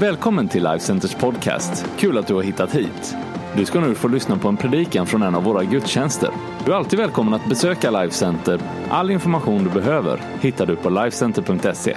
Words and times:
Välkommen 0.00 0.48
till 0.48 0.62
Life 0.62 0.84
Centers 0.84 1.14
podcast. 1.14 1.84
Kul 1.98 2.18
att 2.18 2.26
du 2.26 2.34
har 2.34 2.42
hittat 2.42 2.74
hit. 2.74 3.14
Du 3.56 3.66
ska 3.66 3.80
nu 3.80 3.94
få 3.94 4.08
lyssna 4.08 4.38
på 4.38 4.48
en 4.48 4.56
predikan 4.56 5.06
från 5.06 5.22
en 5.22 5.34
av 5.34 5.44
våra 5.44 5.64
gudstjänster. 5.64 6.30
Du 6.64 6.72
är 6.72 6.76
alltid 6.76 6.98
välkommen 6.98 7.34
att 7.34 7.48
besöka 7.48 7.90
Life 7.90 8.14
Center. 8.16 8.60
All 8.90 9.10
information 9.10 9.64
du 9.64 9.70
behöver 9.70 10.38
hittar 10.42 10.66
du 10.66 10.76
på 10.76 10.90
lifecenter.se. 10.90 11.96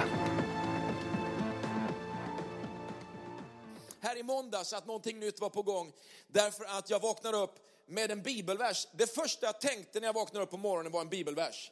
här 4.00 4.18
i 4.18 4.22
måndags 4.22 4.72
att 4.72 4.86
någonting 4.86 5.18
nytt 5.18 5.40
var 5.40 5.50
på 5.50 5.62
gång. 5.62 5.92
Därför 6.28 6.64
att 6.78 6.90
jag 6.90 7.00
vaknade 7.00 7.36
upp 7.36 7.54
med 7.88 8.10
en 8.10 8.22
bibelvers. 8.22 8.86
Det 8.92 9.14
första 9.14 9.46
jag 9.46 9.60
tänkte 9.60 10.00
när 10.00 10.06
jag 10.06 10.14
vaknade 10.14 10.44
upp 10.44 10.50
på 10.50 10.56
morgonen 10.56 10.92
var 10.92 11.00
en 11.00 11.08
bibelvers. 11.08 11.70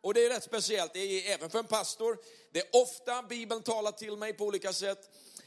Och 0.00 0.14
det 0.14 0.26
är 0.26 0.30
rätt 0.30 0.42
speciellt, 0.42 0.92
det 0.92 0.98
är 0.98 1.34
även 1.34 1.50
för 1.50 1.58
en 1.58 1.64
pastor. 1.64 2.18
Det 2.52 2.58
är 2.58 2.82
ofta 2.82 3.22
Bibeln 3.22 3.62
talar 3.62 3.92
till 3.92 4.16
mig 4.16 4.32
på 4.32 4.44
olika 4.44 4.72
sätt. 4.72 4.98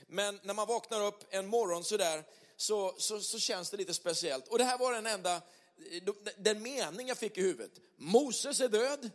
Men 0.09 0.39
när 0.43 0.53
man 0.53 0.67
vaknar 0.67 1.05
upp 1.05 1.23
en 1.29 1.47
morgon 1.47 1.83
sådär 1.83 2.23
så, 2.57 2.95
så, 2.97 3.19
så 3.19 3.39
känns 3.39 3.69
det 3.69 3.77
lite 3.77 3.93
speciellt. 3.93 4.47
Och 4.47 4.57
det 4.57 4.63
här 4.63 4.77
var 4.77 4.93
den 4.93 5.05
enda, 5.05 5.41
den 6.37 6.61
mening 6.61 7.07
jag 7.07 7.17
fick 7.17 7.37
i 7.37 7.41
huvudet. 7.41 7.71
Moses 7.97 8.61
är 8.61 8.67
död, 8.67 9.09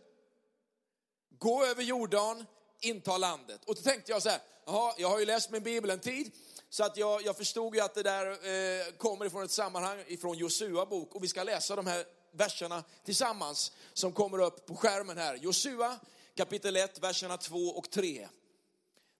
gå 1.38 1.64
över 1.64 1.82
Jordan, 1.82 2.46
inta 2.80 3.18
landet. 3.18 3.60
Och 3.64 3.74
då 3.74 3.82
tänkte 3.82 4.12
jag 4.12 4.22
så 4.22 4.28
här, 4.28 4.40
jaha, 4.66 4.94
jag 4.98 5.08
har 5.08 5.18
ju 5.18 5.24
läst 5.24 5.50
min 5.50 5.62
bibel 5.62 5.90
en 5.90 6.00
tid, 6.00 6.30
så 6.70 6.84
att 6.84 6.96
jag, 6.96 7.22
jag 7.22 7.36
förstod 7.36 7.74
ju 7.74 7.80
att 7.80 7.94
det 7.94 8.02
där 8.02 8.26
eh, 8.26 8.92
kommer 8.92 9.26
ifrån 9.26 9.44
ett 9.44 9.50
sammanhang 9.50 10.04
ifrån 10.06 10.38
Josua 10.38 10.86
bok. 10.86 11.14
Och 11.14 11.24
vi 11.24 11.28
ska 11.28 11.42
läsa 11.42 11.76
de 11.76 11.86
här 11.86 12.04
verserna 12.32 12.84
tillsammans 13.04 13.72
som 13.92 14.12
kommer 14.12 14.38
upp 14.38 14.66
på 14.66 14.76
skärmen 14.76 15.18
här. 15.18 15.34
Josua 15.34 15.98
kapitel 16.34 16.76
1, 16.76 16.98
verserna 16.98 17.36
2 17.36 17.56
och 17.56 17.90
3. 17.90 18.28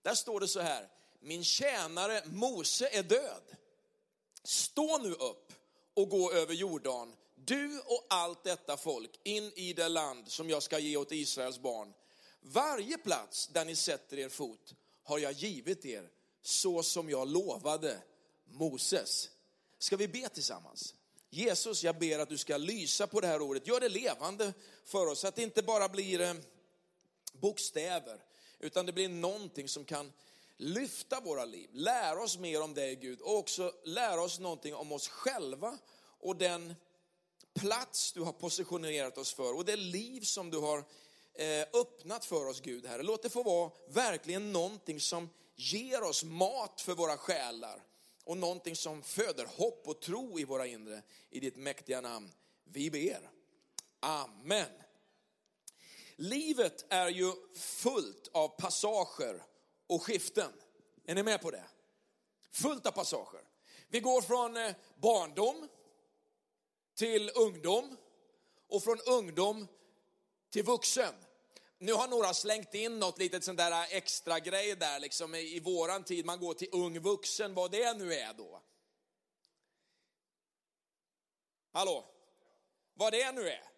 Där 0.02 0.14
står 0.14 0.40
det 0.40 0.48
så 0.48 0.60
här, 0.60 0.88
min 1.24 1.44
tjänare 1.44 2.22
Mose 2.26 2.88
är 2.92 3.02
död. 3.02 3.42
Stå 4.42 4.98
nu 4.98 5.12
upp 5.12 5.52
och 5.94 6.08
gå 6.08 6.32
över 6.32 6.54
Jordan, 6.54 7.14
du 7.34 7.80
och 7.80 8.06
allt 8.08 8.44
detta 8.44 8.76
folk, 8.76 9.10
in 9.22 9.52
i 9.56 9.72
det 9.72 9.88
land 9.88 10.28
som 10.28 10.50
jag 10.50 10.62
ska 10.62 10.78
ge 10.78 10.96
åt 10.96 11.12
Israels 11.12 11.58
barn. 11.58 11.94
Varje 12.40 12.98
plats 12.98 13.46
där 13.46 13.64
ni 13.64 13.76
sätter 13.76 14.18
er 14.18 14.28
fot 14.28 14.74
har 15.02 15.18
jag 15.18 15.32
givit 15.32 15.84
er, 15.84 16.08
så 16.42 16.82
som 16.82 17.10
jag 17.10 17.28
lovade 17.28 17.98
Moses. 18.44 19.30
Ska 19.78 19.96
vi 19.96 20.08
be 20.08 20.28
tillsammans? 20.28 20.94
Jesus, 21.30 21.84
jag 21.84 21.98
ber 21.98 22.18
att 22.18 22.28
du 22.28 22.38
ska 22.38 22.56
lysa 22.56 23.06
på 23.06 23.20
det 23.20 23.26
här 23.26 23.42
ordet. 23.42 23.66
Gör 23.66 23.80
det 23.80 23.88
levande 23.88 24.52
för 24.84 25.06
oss, 25.06 25.20
så 25.20 25.28
att 25.28 25.36
det 25.36 25.42
inte 25.42 25.62
bara 25.62 25.88
blir 25.88 26.20
eh, 26.20 26.34
bokstäver, 27.32 28.24
utan 28.58 28.86
det 28.86 28.92
blir 28.92 29.08
någonting 29.08 29.68
som 29.68 29.84
kan 29.84 30.12
lyfta 30.56 31.20
våra 31.20 31.44
liv, 31.44 31.70
lära 31.72 32.22
oss 32.22 32.38
mer 32.38 32.62
om 32.62 32.74
dig 32.74 32.96
Gud 32.96 33.20
och 33.20 33.36
också 33.36 33.72
lära 33.84 34.22
oss 34.22 34.38
någonting 34.38 34.74
om 34.74 34.92
oss 34.92 35.08
själva 35.08 35.78
och 36.20 36.36
den 36.36 36.74
plats 37.54 38.12
du 38.12 38.20
har 38.20 38.32
positionerat 38.32 39.18
oss 39.18 39.34
för 39.34 39.56
och 39.56 39.64
det 39.64 39.76
liv 39.76 40.20
som 40.20 40.50
du 40.50 40.58
har 40.58 40.78
eh, 41.34 41.66
öppnat 41.72 42.24
för 42.24 42.46
oss 42.46 42.60
Gud, 42.60 42.86
Herre. 42.86 43.02
Låt 43.02 43.22
det 43.22 43.30
få 43.30 43.42
vara 43.42 43.70
verkligen 43.88 44.52
någonting 44.52 45.00
som 45.00 45.30
ger 45.56 46.02
oss 46.02 46.24
mat 46.24 46.80
för 46.80 46.94
våra 46.94 47.16
själar 47.16 47.82
och 48.24 48.36
någonting 48.36 48.76
som 48.76 49.02
föder 49.02 49.46
hopp 49.56 49.88
och 49.88 50.00
tro 50.00 50.38
i 50.38 50.44
våra 50.44 50.66
inre. 50.66 51.02
I 51.30 51.40
ditt 51.40 51.56
mäktiga 51.56 52.00
namn. 52.00 52.30
Vi 52.64 52.90
ber. 52.90 53.30
Amen. 54.00 54.70
Livet 56.16 56.84
är 56.88 57.08
ju 57.08 57.32
fullt 57.54 58.28
av 58.32 58.48
passager 58.48 59.42
och 59.94 60.02
skiften. 60.02 60.52
Är 61.04 61.14
ni 61.14 61.22
med 61.22 61.40
på 61.40 61.50
det? 61.50 61.64
Fullt 62.50 62.86
av 62.86 62.90
passager. 62.90 63.40
Vi 63.88 64.00
går 64.00 64.22
från 64.22 64.56
eh, 64.56 64.74
barndom 64.96 65.68
till 66.94 67.30
ungdom 67.34 67.96
och 68.68 68.82
från 68.82 69.00
ungdom 69.00 69.66
till 70.50 70.64
vuxen. 70.64 71.14
Nu 71.78 71.92
har 71.92 72.08
några 72.08 72.34
slängt 72.34 72.74
in 72.74 72.98
något 72.98 73.18
litet 73.18 73.44
sånt 73.44 73.58
där 73.58 73.70
eh, 73.70 73.96
extra 73.96 74.40
grej 74.40 74.76
där 74.76 75.00
liksom 75.00 75.34
i 75.34 75.60
våran 75.60 76.04
tid, 76.04 76.24
man 76.24 76.40
går 76.40 76.54
till 76.54 76.68
ung 76.72 77.00
vuxen, 77.00 77.54
vad 77.54 77.70
det 77.70 77.98
nu 77.98 78.14
är 78.14 78.34
då. 78.34 78.62
Hallå? 81.72 82.04
Vad 82.94 83.12
det 83.12 83.32
nu 83.32 83.48
är. 83.48 83.73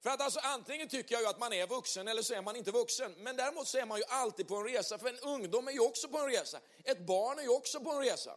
För 0.00 0.10
att 0.10 0.20
alltså 0.20 0.40
antingen 0.42 0.88
tycker 0.88 1.14
jag 1.14 1.22
ju 1.22 1.28
att 1.28 1.38
man 1.38 1.52
är 1.52 1.66
vuxen 1.66 2.08
eller 2.08 2.22
så 2.22 2.34
är 2.34 2.42
man 2.42 2.56
inte 2.56 2.70
vuxen. 2.70 3.14
Men 3.18 3.36
däremot 3.36 3.68
så 3.68 3.78
är 3.78 3.86
man 3.86 3.98
ju 3.98 4.04
alltid 4.08 4.48
på 4.48 4.56
en 4.56 4.64
resa, 4.64 4.98
för 4.98 5.08
en 5.08 5.18
ungdom 5.18 5.68
är 5.68 5.72
ju 5.72 5.80
också 5.80 6.08
på 6.08 6.18
en 6.18 6.26
resa. 6.26 6.60
Ett 6.84 7.06
barn 7.06 7.38
är 7.38 7.42
ju 7.42 7.48
också 7.48 7.80
på 7.80 7.90
en 7.90 8.02
resa. 8.02 8.36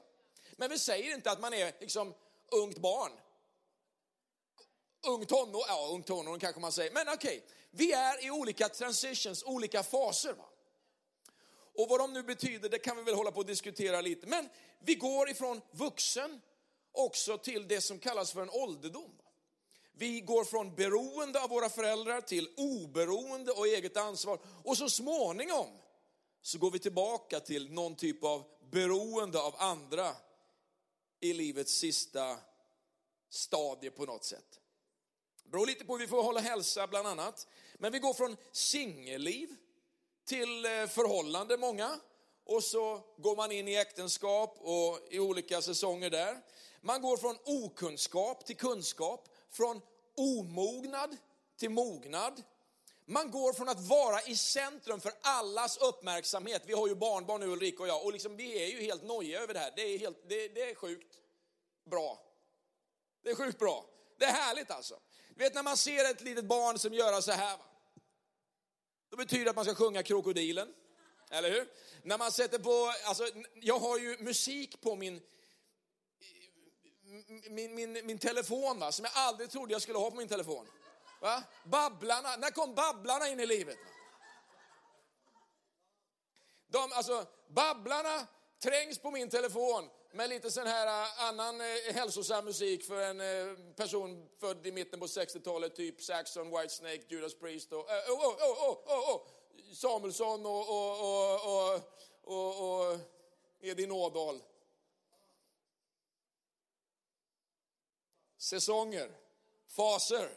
Men 0.57 0.69
vi 0.69 0.79
säger 0.79 1.13
inte 1.15 1.31
att 1.31 1.39
man 1.39 1.53
är 1.53 1.73
liksom 1.79 2.13
ungt 2.51 2.77
barn. 2.77 3.11
Ung 5.07 5.25
tonåring 5.25 5.65
ja 5.67 5.89
ung 5.91 6.03
tonåring 6.03 6.39
kanske 6.39 6.61
man 6.61 6.71
säger. 6.71 6.91
Men 6.91 7.07
okej, 7.07 7.37
okay. 7.37 7.41
vi 7.71 7.91
är 7.91 8.25
i 8.25 8.31
olika 8.31 8.69
transitions, 8.69 9.43
olika 9.43 9.83
faser. 9.83 10.33
Va? 10.33 10.45
Och 11.77 11.89
vad 11.89 11.99
de 11.99 12.13
nu 12.13 12.23
betyder, 12.23 12.69
det 12.69 12.79
kan 12.79 12.97
vi 12.97 13.03
väl 13.03 13.15
hålla 13.15 13.31
på 13.31 13.41
att 13.41 13.47
diskutera 13.47 14.01
lite. 14.01 14.27
Men 14.27 14.49
vi 14.79 14.95
går 14.95 15.29
ifrån 15.29 15.61
vuxen 15.71 16.41
också 16.91 17.37
till 17.37 17.67
det 17.67 17.81
som 17.81 17.99
kallas 17.99 18.31
för 18.31 18.41
en 18.41 18.49
ålderdom. 18.49 19.11
Vi 19.95 20.21
går 20.21 20.43
från 20.43 20.75
beroende 20.75 21.41
av 21.41 21.49
våra 21.49 21.69
föräldrar 21.69 22.21
till 22.21 22.49
oberoende 22.57 23.51
och 23.51 23.67
eget 23.67 23.97
ansvar. 23.97 24.39
Och 24.63 24.77
så 24.77 24.89
småningom 24.89 25.67
så 26.41 26.57
går 26.57 26.71
vi 26.71 26.79
tillbaka 26.79 27.39
till 27.39 27.71
någon 27.71 27.95
typ 27.95 28.23
av 28.23 28.45
beroende 28.71 29.41
av 29.41 29.55
andra 29.57 30.15
i 31.19 31.33
livets 31.33 31.73
sista 31.73 32.37
stadie 33.29 33.91
på 33.91 34.05
något 34.05 34.23
sätt. 34.23 34.59
Det 35.43 35.49
beror 35.49 35.65
lite 35.65 35.85
på 35.85 35.93
hur 35.93 35.99
vi 35.99 36.07
får 36.07 36.23
hålla 36.23 36.39
hälsa 36.39 36.87
bland 36.87 37.07
annat. 37.07 37.47
Men 37.73 37.91
vi 37.91 37.99
går 37.99 38.13
från 38.13 38.37
singelliv 38.51 39.55
till 40.25 40.65
eh, 40.65 40.87
förhållande 40.87 41.57
många. 41.57 41.99
Och 42.45 42.63
så 42.63 43.01
går 43.17 43.35
man 43.35 43.51
in 43.51 43.67
i 43.67 43.75
äktenskap 43.75 44.57
och 44.59 44.99
i 45.09 45.19
olika 45.19 45.61
säsonger 45.61 46.09
där. 46.09 46.41
Man 46.81 47.01
går 47.01 47.17
från 47.17 47.37
okunskap 47.45 48.45
till 48.45 48.57
kunskap 48.57 49.29
från 49.53 49.81
omognad 50.17 51.17
till 51.57 51.69
mognad. 51.69 52.43
Man 53.05 53.31
går 53.31 53.53
från 53.53 53.69
att 53.69 53.79
vara 53.79 54.21
i 54.21 54.35
centrum 54.35 55.01
för 55.01 55.11
allas 55.21 55.77
uppmärksamhet. 55.77 56.63
Vi 56.65 56.73
har 56.73 56.87
ju 56.87 56.95
barnbarn 56.95 57.41
nu 57.41 57.47
Ulrika 57.47 57.83
och 57.83 57.89
jag 57.89 58.05
och 58.05 58.13
liksom, 58.13 58.35
vi 58.35 58.63
är 58.63 58.67
ju 58.67 58.81
helt 58.81 59.03
nojiga 59.03 59.41
över 59.41 59.53
det 59.53 59.59
här. 59.59 59.73
Det 59.75 59.81
är, 59.81 59.99
helt, 59.99 60.29
det, 60.29 60.47
det 60.47 60.69
är 60.69 60.75
sjukt 60.75 61.19
bra. 61.89 62.23
Det 63.23 63.29
är 63.29 63.35
sjukt 63.35 63.59
bra. 63.59 63.85
Det 64.17 64.25
är 64.25 64.31
härligt 64.31 64.71
alltså. 64.71 64.99
Du 65.35 65.43
vet 65.43 65.55
när 65.55 65.63
man 65.63 65.77
ser 65.77 66.11
ett 66.11 66.21
litet 66.21 66.45
barn 66.45 66.79
som 66.79 66.93
gör 66.93 67.21
så 67.21 67.31
här. 67.31 67.57
Va? 67.57 67.65
Då 69.09 69.17
betyder 69.17 69.43
det 69.43 69.49
att 69.49 69.55
man 69.55 69.65
ska 69.65 69.75
sjunga 69.75 70.03
krokodilen. 70.03 70.73
Eller 71.29 71.51
hur? 71.51 71.67
När 72.03 72.17
man 72.17 72.31
sätter 72.31 72.59
på, 72.59 72.93
alltså 73.05 73.27
jag 73.53 73.79
har 73.79 73.97
ju 73.97 74.17
musik 74.17 74.81
på 74.81 74.95
min 74.95 75.21
min, 77.49 77.75
min, 77.75 78.05
min 78.05 78.17
telefon 78.17 78.79
va, 78.79 78.91
som 78.91 79.05
jag 79.05 79.11
aldrig 79.15 79.49
trodde 79.49 79.73
jag 79.73 79.81
skulle 79.81 79.97
ha 79.97 80.09
på 80.09 80.17
min 80.17 80.27
telefon. 80.27 80.67
Va? 81.21 81.43
Babblarna, 81.63 82.35
när 82.35 82.51
kom 82.51 82.75
Babblarna 82.75 83.29
in 83.29 83.39
i 83.39 83.45
livet? 83.45 83.77
Va? 83.77 83.91
De, 86.67 86.93
alltså, 86.93 87.25
Babblarna 87.47 88.27
trängs 88.63 88.99
på 88.99 89.11
min 89.11 89.29
telefon 89.29 89.89
med 90.11 90.29
lite 90.29 90.51
sån 90.51 90.67
här 90.67 90.87
eh, 90.87 91.23
annan 91.27 91.61
eh, 91.61 91.95
hälsosam 91.95 92.45
musik 92.45 92.85
för 92.85 93.01
en 93.01 93.21
eh, 93.21 93.57
person 93.75 94.29
född 94.39 94.67
i 94.67 94.71
mitten 94.71 94.99
på 94.99 95.05
60-talet, 95.05 95.75
typ 95.75 96.01
Saxon, 96.01 96.49
Whitesnake, 96.49 97.01
Judas 97.07 97.39
Priest 97.39 97.73
och 97.73 97.91
eh, 97.91 98.11
oh, 98.11 98.27
oh, 98.27 98.33
oh, 98.33 98.69
oh, 98.69 98.77
oh, 98.85 99.15
oh, 99.15 99.21
Samuelsson 99.73 100.45
och, 100.45 100.69
och, 100.69 100.99
och, 101.01 101.73
och, 101.73 101.81
och, 102.23 102.91
och 102.91 102.99
Edin 103.61 103.91
Ådahl. 103.91 104.41
Säsonger, 108.43 109.11
faser. 109.67 110.29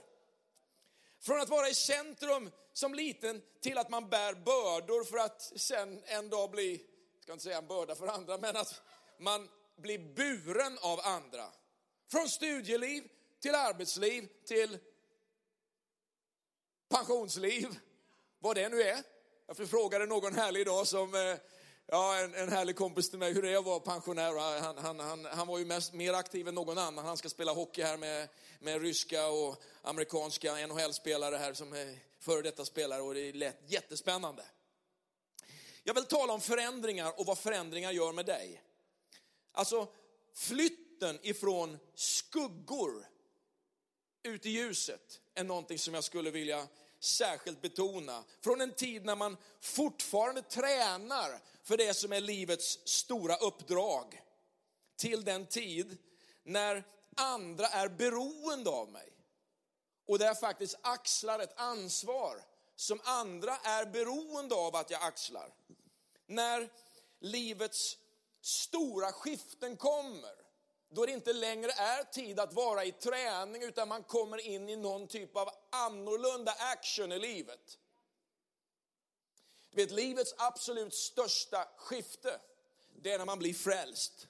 Från 1.20 1.40
att 1.40 1.48
vara 1.48 1.68
i 1.68 1.74
centrum 1.74 2.50
som 2.72 2.94
liten 2.94 3.42
till 3.60 3.78
att 3.78 3.90
man 3.90 4.08
bär 4.08 4.34
bördor 4.34 5.04
för 5.04 5.18
att 5.18 5.52
sen 5.56 6.02
en 6.04 6.28
dag 6.28 6.50
bli, 6.50 6.72
jag 7.14 7.22
ska 7.22 7.32
inte 7.32 7.44
säga 7.44 7.58
en 7.58 7.66
börda 7.66 7.94
för 7.94 8.06
andra, 8.06 8.38
men 8.38 8.56
att 8.56 8.82
man 9.18 9.48
blir 9.76 9.98
buren 9.98 10.78
av 10.82 11.00
andra. 11.00 11.44
Från 12.10 12.28
studieliv 12.28 13.08
till 13.40 13.54
arbetsliv 13.54 14.28
till 14.44 14.78
pensionsliv, 16.88 17.78
vad 18.38 18.56
det 18.56 18.68
nu 18.68 18.82
är. 18.82 19.02
Jag 19.46 19.68
frågade 19.68 20.06
någon 20.06 20.34
härlig 20.34 20.60
idag 20.60 20.86
som 20.86 21.14
eh, 21.14 21.36
Ja, 21.88 22.16
en, 22.16 22.34
en 22.34 22.48
härlig 22.48 22.76
kompis 22.76 23.10
till 23.10 23.18
mig, 23.18 23.32
hur 23.32 23.42
det 23.42 23.52
är 23.52 23.58
att 23.58 23.64
vara 23.64 23.80
pensionär. 23.80 24.60
Han, 24.60 24.78
han, 24.78 25.00
han, 25.00 25.24
han 25.24 25.46
var 25.46 25.58
ju 25.58 25.64
mest, 25.64 25.92
mer 25.92 26.12
aktiv 26.12 26.48
än 26.48 26.54
någon 26.54 26.78
annan. 26.78 27.04
Han 27.04 27.16
ska 27.16 27.28
spela 27.28 27.52
hockey 27.52 27.82
här 27.82 27.96
med, 27.96 28.28
med 28.60 28.82
ryska 28.82 29.26
och 29.26 29.62
amerikanska 29.82 30.66
NHL-spelare 30.66 31.36
här 31.36 31.54
som 31.54 31.72
är 31.72 31.98
före 32.18 32.42
detta 32.42 32.64
spelare 32.64 33.02
och 33.02 33.14
det 33.14 33.32
lät 33.32 33.56
jättespännande. 33.66 34.44
Jag 35.84 35.94
vill 35.94 36.04
tala 36.04 36.32
om 36.32 36.40
förändringar 36.40 37.20
och 37.20 37.26
vad 37.26 37.38
förändringar 37.38 37.92
gör 37.92 38.12
med 38.12 38.26
dig. 38.26 38.62
Alltså 39.52 39.88
flytten 40.34 41.18
ifrån 41.22 41.78
skuggor 41.94 43.06
ut 44.22 44.46
i 44.46 44.50
ljuset 44.50 45.20
är 45.34 45.44
någonting 45.44 45.78
som 45.78 45.94
jag 45.94 46.04
skulle 46.04 46.30
vilja 46.30 46.66
särskilt 47.00 47.62
betona. 47.62 48.24
Från 48.40 48.60
en 48.60 48.72
tid 48.72 49.04
när 49.04 49.16
man 49.16 49.36
fortfarande 49.60 50.42
tränar 50.42 51.40
för 51.66 51.76
det 51.76 51.94
som 51.94 52.12
är 52.12 52.20
livets 52.20 52.78
stora 52.84 53.36
uppdrag. 53.36 54.22
Till 54.96 55.24
den 55.24 55.46
tid 55.46 55.98
när 56.42 56.84
andra 57.16 57.66
är 57.66 57.88
beroende 57.88 58.70
av 58.70 58.90
mig. 58.90 59.12
Och 60.06 60.18
där 60.18 60.26
jag 60.26 60.40
faktiskt 60.40 60.78
axlar 60.82 61.38
ett 61.38 61.60
ansvar 61.60 62.42
som 62.76 63.00
andra 63.04 63.56
är 63.56 63.86
beroende 63.86 64.54
av 64.54 64.76
att 64.76 64.90
jag 64.90 65.02
axlar. 65.02 65.54
När 66.26 66.68
livets 67.20 67.98
stora 68.40 69.12
skiften 69.12 69.76
kommer, 69.76 70.34
då 70.88 71.06
det 71.06 71.12
inte 71.12 71.32
längre 71.32 71.70
är 71.70 72.04
tid 72.04 72.40
att 72.40 72.52
vara 72.52 72.84
i 72.84 72.92
träning 72.92 73.62
utan 73.62 73.88
man 73.88 74.02
kommer 74.02 74.38
in 74.38 74.68
i 74.68 74.76
någon 74.76 75.06
typ 75.06 75.36
av 75.36 75.48
annorlunda 75.72 76.52
action 76.52 77.12
i 77.12 77.18
livet. 77.18 77.78
Vet, 79.76 79.90
livets 79.90 80.34
absolut 80.38 80.94
största 80.94 81.68
skifte, 81.76 82.40
det 83.02 83.12
är 83.12 83.18
när 83.18 83.24
man 83.24 83.38
blir 83.38 83.54
frälst. 83.54 84.28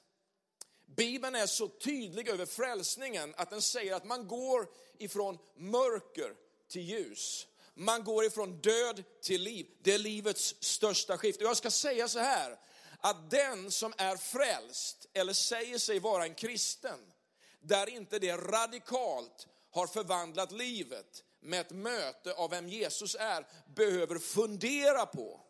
Bibeln 0.87 1.35
är 1.35 1.47
så 1.47 1.69
tydlig 1.69 2.29
över 2.29 2.47
frälsningen 2.47 3.35
att 3.37 3.51
den 3.51 3.63
säger 3.63 3.95
att 3.95 4.05
man 4.05 4.29
går 4.29 4.69
ifrån 4.99 5.39
mörker 5.57 6.35
till 6.69 6.83
ljus. 6.83 7.47
Man 7.75 8.05
går 8.05 8.25
ifrån 8.25 8.61
död 8.61 9.05
till 9.23 9.43
liv. 9.43 9.67
Det 9.83 9.95
är 9.95 9.99
livets 9.99 10.55
största 10.61 11.19
skifte. 11.19 11.45
Jag 11.45 11.57
ska 11.57 11.71
säga 11.71 12.09
så 12.09 12.19
här, 12.19 12.59
att 12.99 13.31
den 13.31 13.71
som 13.71 13.95
är 13.97 14.17
frälst 14.17 15.07
eller 15.13 15.33
säger 15.33 15.79
sig 15.79 15.99
vara 15.99 16.25
en 16.25 16.35
kristen, 16.35 17.13
där 17.61 17.89
inte 17.89 18.19
det 18.19 18.37
radikalt 18.37 19.47
har 19.71 19.87
förvandlat 19.87 20.53
livet 20.53 21.25
med 21.41 21.61
ett 21.61 21.71
möte 21.71 22.33
av 22.33 22.51
vem 22.51 22.69
Jesus 22.69 23.15
är, 23.15 23.47
behöver 23.75 24.19
fundera 24.19 25.07
på 25.07 25.41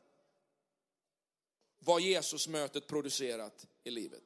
vad 1.79 2.01
Jesus-mötet 2.01 2.87
producerat 2.87 3.67
i 3.85 3.91
livet. 3.91 4.23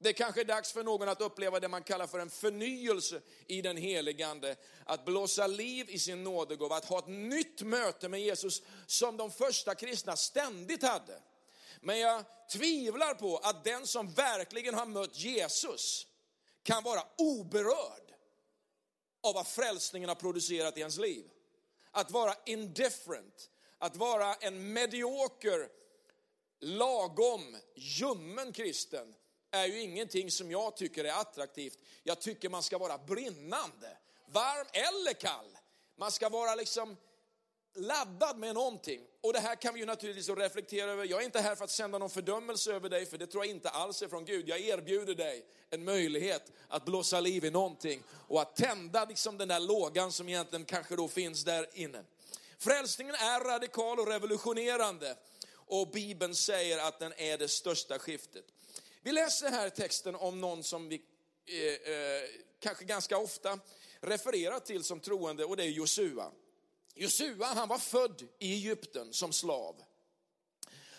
Det 0.00 0.12
kanske 0.12 0.40
är 0.40 0.44
dags 0.44 0.72
för 0.72 0.84
någon 0.84 1.08
att 1.08 1.20
uppleva 1.20 1.60
det 1.60 1.68
man 1.68 1.82
kallar 1.82 2.06
för 2.06 2.18
en 2.18 2.30
förnyelse 2.30 3.20
i 3.46 3.62
den 3.62 3.76
heligande. 3.76 4.56
Att 4.84 5.04
blåsa 5.04 5.46
liv 5.46 5.90
i 5.90 5.98
sin 5.98 6.24
nådegåva, 6.24 6.76
att 6.76 6.84
ha 6.84 6.98
ett 6.98 7.08
nytt 7.08 7.62
möte 7.62 8.08
med 8.08 8.20
Jesus 8.20 8.62
som 8.86 9.16
de 9.16 9.30
första 9.30 9.74
kristna 9.74 10.16
ständigt 10.16 10.82
hade. 10.82 11.22
Men 11.80 11.98
jag 11.98 12.24
tvivlar 12.52 13.14
på 13.14 13.36
att 13.36 13.64
den 13.64 13.86
som 13.86 14.12
verkligen 14.12 14.74
har 14.74 14.86
mött 14.86 15.16
Jesus 15.16 16.06
kan 16.62 16.82
vara 16.82 17.02
oberörd 17.18 18.14
av 19.20 19.34
vad 19.34 19.46
frälsningen 19.46 20.08
har 20.08 20.16
producerat 20.16 20.76
i 20.76 20.80
ens 20.80 20.98
liv. 20.98 21.30
Att 21.90 22.10
vara 22.10 22.34
indifferent, 22.46 23.50
att 23.78 23.96
vara 23.96 24.34
en 24.34 24.72
medioker, 24.72 25.68
lagom, 26.60 27.56
ljummen 27.74 28.52
kristen 28.52 29.14
är 29.50 29.66
ju 29.66 29.80
ingenting 29.80 30.30
som 30.30 30.50
jag 30.50 30.76
tycker 30.76 31.04
är 31.04 31.20
attraktivt. 31.20 31.78
Jag 32.02 32.20
tycker 32.20 32.48
man 32.48 32.62
ska 32.62 32.78
vara 32.78 32.98
brinnande, 32.98 33.98
varm 34.26 34.66
eller 34.72 35.12
kall. 35.12 35.58
Man 35.96 36.12
ska 36.12 36.28
vara 36.28 36.54
liksom 36.54 36.96
laddad 37.78 38.38
med 38.38 38.54
någonting. 38.54 39.00
Och 39.20 39.32
det 39.32 39.40
här 39.40 39.54
kan 39.54 39.74
vi 39.74 39.80
ju 39.80 39.86
naturligtvis 39.86 40.28
reflektera 40.28 40.90
över. 40.90 41.04
Jag 41.04 41.20
är 41.20 41.24
inte 41.24 41.40
här 41.40 41.54
för 41.54 41.64
att 41.64 41.70
sända 41.70 41.98
någon 41.98 42.10
fördömelse 42.10 42.72
över 42.72 42.88
dig, 42.88 43.06
för 43.06 43.18
det 43.18 43.26
tror 43.26 43.44
jag 43.44 43.54
inte 43.54 43.68
alls 43.68 44.02
är 44.02 44.08
från 44.08 44.24
Gud. 44.24 44.48
Jag 44.48 44.60
erbjuder 44.60 45.14
dig 45.14 45.44
en 45.70 45.84
möjlighet 45.84 46.52
att 46.68 46.84
blåsa 46.84 47.20
liv 47.20 47.44
i 47.44 47.50
någonting 47.50 48.02
och 48.28 48.42
att 48.42 48.56
tända 48.56 49.04
liksom 49.04 49.38
den 49.38 49.48
där 49.48 49.60
lågan 49.60 50.12
som 50.12 50.28
egentligen 50.28 50.64
kanske 50.64 50.96
då 50.96 51.08
finns 51.08 51.44
där 51.44 51.66
inne. 51.72 52.04
Frälsningen 52.58 53.14
är 53.14 53.44
radikal 53.44 53.98
och 53.98 54.08
revolutionerande 54.08 55.16
och 55.54 55.88
Bibeln 55.88 56.34
säger 56.34 56.78
att 56.78 56.98
den 56.98 57.12
är 57.16 57.38
det 57.38 57.48
största 57.48 57.98
skiftet. 57.98 58.44
Vi 59.02 59.12
läser 59.12 59.50
här 59.50 59.70
texten 59.70 60.14
om 60.14 60.40
någon 60.40 60.64
som 60.64 60.88
vi 60.88 61.02
eh, 61.46 61.92
eh, 61.94 62.22
kanske 62.60 62.84
ganska 62.84 63.18
ofta 63.18 63.58
refererar 64.00 64.60
till 64.60 64.84
som 64.84 65.00
troende 65.00 65.44
och 65.44 65.56
det 65.56 65.64
är 65.64 65.68
Josua. 65.68 66.30
Josua 66.98 67.46
han 67.46 67.68
var 67.68 67.78
född 67.78 68.28
i 68.38 68.52
Egypten 68.52 69.12
som 69.12 69.32
slav. 69.32 69.82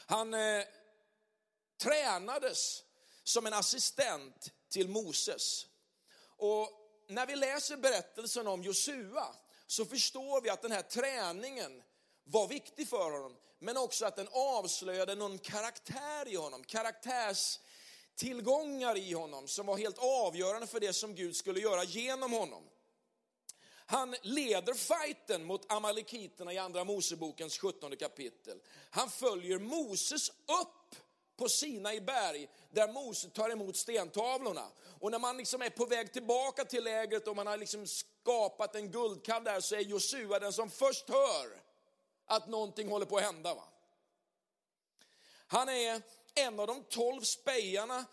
Han 0.06 0.34
eh, 0.34 0.64
tränades 1.78 2.84
som 3.24 3.46
en 3.46 3.54
assistent 3.54 4.52
till 4.70 4.90
Moses. 4.90 5.66
Och 6.38 6.70
när 7.08 7.26
vi 7.26 7.36
läser 7.36 7.78
berättelsen 7.78 8.48
om 8.48 8.64
Josua 8.64 9.36
så 9.68 9.86
förstår 9.86 10.42
vi 10.42 10.50
att 10.50 10.62
den 10.62 10.72
här 10.72 10.82
träningen 10.82 11.84
var 12.24 12.48
viktig 12.48 12.90
för 12.90 13.12
honom, 13.12 13.38
men 13.60 13.78
också 13.78 14.06
att 14.06 14.16
den 14.16 14.28
avslöjade 14.32 15.16
någon 15.16 15.38
karaktär 15.38 16.28
i 16.28 16.36
honom, 16.36 16.64
karaktärstillgångar 16.64 18.98
i 18.98 19.14
honom 19.14 19.48
som 19.48 19.66
var 19.66 19.78
helt 19.78 19.98
avgörande 19.98 20.68
för 20.68 20.80
det 20.80 20.94
som 20.94 21.16
Gud 21.16 21.36
skulle 21.36 21.60
göra 21.60 21.84
genom 21.84 22.34
honom. 22.34 22.64
Han 23.92 24.16
leder 24.22 24.74
fighten 24.74 25.46
mot 25.46 25.72
amalekiterna 25.72 26.54
i 26.54 26.58
andra 26.58 26.84
Mosebokens 26.84 27.58
17 27.58 27.96
kapitel. 27.96 28.60
Han 28.90 29.10
följer 29.10 29.60
Moses 29.60 30.30
upp 30.30 30.96
på 31.38 31.50
Sinai 31.50 32.02
berg 32.02 32.50
där 32.72 32.88
Mose 32.88 33.30
tar 33.30 33.50
emot 33.50 33.78
stentavlorna. 33.78 34.68
Och 35.00 35.12
när 35.12 35.20
man 35.20 35.38
liksom 35.38 35.62
är 35.62 35.70
på 35.70 35.86
väg 35.86 36.14
tillbaka 36.14 36.66
till 36.66 36.84
lägret 36.84 37.28
och 37.28 37.36
man 37.36 37.48
har 37.48 37.58
liksom 37.58 37.88
skapat 37.88 38.76
en 38.76 38.92
guldkalv 38.92 39.44
där 39.44 39.62
så 39.62 39.76
är 39.76 39.80
Josua 39.80 40.40
den 40.40 40.54
som 40.54 40.70
först 40.70 41.10
hör 41.10 41.62
att 42.26 42.48
någonting 42.48 42.90
håller 42.90 43.06
på 43.06 43.18
att 43.18 43.24
hända. 43.24 43.54
Va? 43.54 43.64
Han 45.48 45.70
är 45.70 46.02
en 46.36 46.60
av 46.60 46.68
de 46.68 46.84
tolv 46.84 47.22
spejarna 47.22 48.06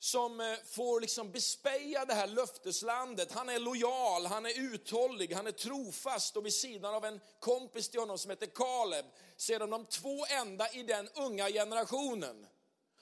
som 0.00 0.40
eh, 0.40 0.56
får 0.64 1.00
liksom 1.00 1.30
bespeja 1.32 2.04
det 2.04 2.14
här 2.14 2.26
löfteslandet. 2.26 3.32
Han 3.32 3.48
är 3.48 3.58
lojal, 3.58 4.26
han 4.26 4.46
är 4.46 4.60
uthållig, 4.60 5.32
han 5.32 5.46
är 5.46 5.52
trofast 5.52 6.36
och 6.36 6.46
vid 6.46 6.54
sidan 6.54 6.94
av 6.94 7.04
en 7.04 7.20
kompis 7.40 7.88
till 7.88 8.00
honom 8.00 8.18
som 8.18 8.30
heter 8.30 8.46
Kaleb 8.46 9.06
så 9.36 9.52
är 9.52 9.58
de 9.58 9.70
de 9.70 9.86
två 9.86 10.26
enda 10.26 10.72
i 10.72 10.82
den 10.82 11.08
unga 11.14 11.48
generationen 11.48 12.46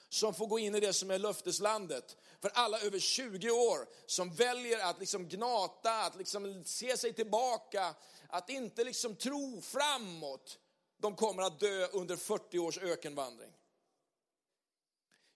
som 0.09 0.33
får 0.33 0.47
gå 0.47 0.59
in 0.59 0.75
i 0.75 0.79
det 0.79 0.93
som 0.93 1.11
är 1.11 1.19
löfteslandet. 1.19 2.17
För 2.41 2.51
alla 2.53 2.79
över 2.79 2.99
20 2.99 3.51
år 3.51 3.87
som 4.05 4.33
väljer 4.33 4.79
att 4.79 4.99
liksom 4.99 5.27
gnata, 5.27 5.91
att 5.91 6.17
liksom 6.17 6.63
se 6.65 6.97
sig 6.97 7.13
tillbaka, 7.13 7.95
att 8.29 8.49
inte 8.49 8.83
liksom 8.83 9.15
tro 9.15 9.61
framåt, 9.61 10.59
de 10.97 11.15
kommer 11.15 11.43
att 11.43 11.59
dö 11.59 11.87
under 11.87 12.15
40 12.15 12.59
års 12.59 12.77
ökenvandring. 12.77 13.51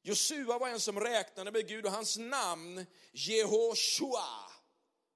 Josua 0.05 0.57
var 0.57 0.67
en 0.67 0.79
som 0.79 1.00
räknade 1.00 1.51
med 1.51 1.67
Gud 1.67 1.86
och 1.86 1.91
hans 1.91 2.17
namn 2.17 2.86
Jehoshua 3.12 4.51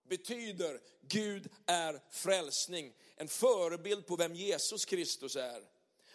betyder 0.09 0.79
Gud 1.01 1.49
är 1.65 2.01
frälsning. 2.11 2.93
En 3.15 3.27
förebild 3.27 4.05
på 4.05 4.15
vem 4.15 4.35
Jesus 4.35 4.85
Kristus 4.85 5.35
är. 5.35 5.63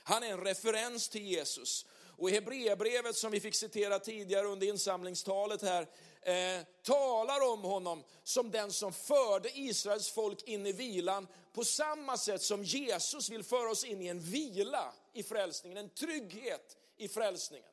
Han 0.02 0.22
är 0.22 0.32
en 0.32 0.44
referens 0.44 1.08
till 1.08 1.26
Jesus. 1.26 1.86
Och 2.16 2.30
i 2.30 2.32
Hebreerbrevet 2.32 3.16
som 3.16 3.32
vi 3.32 3.40
fick 3.40 3.54
citera 3.54 3.98
tidigare 3.98 4.46
under 4.46 4.66
insamlingstalet 4.66 5.62
här, 5.62 5.82
eh, 6.22 6.64
talar 6.82 7.52
om 7.52 7.62
honom 7.62 8.04
som 8.24 8.50
den 8.50 8.72
som 8.72 8.92
förde 8.92 9.58
Israels 9.58 10.10
folk 10.10 10.42
in 10.42 10.66
i 10.66 10.72
vilan 10.72 11.28
på 11.52 11.64
samma 11.64 12.16
sätt 12.16 12.42
som 12.42 12.64
Jesus 12.64 13.30
vill 13.30 13.44
föra 13.44 13.70
oss 13.70 13.84
in 13.84 14.02
i 14.02 14.06
en 14.06 14.20
vila 14.20 14.94
i 15.12 15.22
frälsningen, 15.22 15.78
en 15.78 15.90
trygghet 15.90 16.76
i 16.96 17.08
frälsningen. 17.08 17.71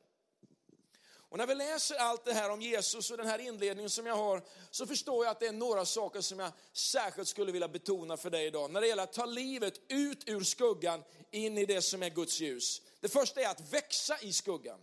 Och 1.30 1.38
när 1.38 1.46
vi 1.46 1.54
läser 1.54 1.94
allt 1.94 2.24
det 2.24 2.32
här 2.32 2.50
om 2.50 2.62
Jesus 2.62 3.10
och 3.10 3.16
den 3.16 3.26
här 3.26 3.38
inledningen 3.38 3.90
som 3.90 4.06
jag 4.06 4.16
har, 4.16 4.42
så 4.70 4.86
förstår 4.86 5.24
jag 5.24 5.32
att 5.32 5.40
det 5.40 5.46
är 5.46 5.52
några 5.52 5.84
saker 5.84 6.20
som 6.20 6.38
jag 6.38 6.52
särskilt 6.72 7.28
skulle 7.28 7.52
vilja 7.52 7.68
betona 7.68 8.16
för 8.16 8.30
dig 8.30 8.46
idag. 8.46 8.70
När 8.70 8.80
det 8.80 8.86
gäller 8.86 9.02
att 9.02 9.12
ta 9.12 9.26
livet 9.26 9.80
ut 9.88 10.28
ur 10.28 10.40
skuggan 10.40 11.02
in 11.30 11.58
i 11.58 11.66
det 11.66 11.82
som 11.82 12.02
är 12.02 12.10
Guds 12.10 12.40
ljus. 12.40 12.82
Det 13.00 13.08
första 13.08 13.40
är 13.40 13.48
att 13.48 13.72
växa 13.72 14.18
i 14.20 14.32
skuggan. 14.32 14.80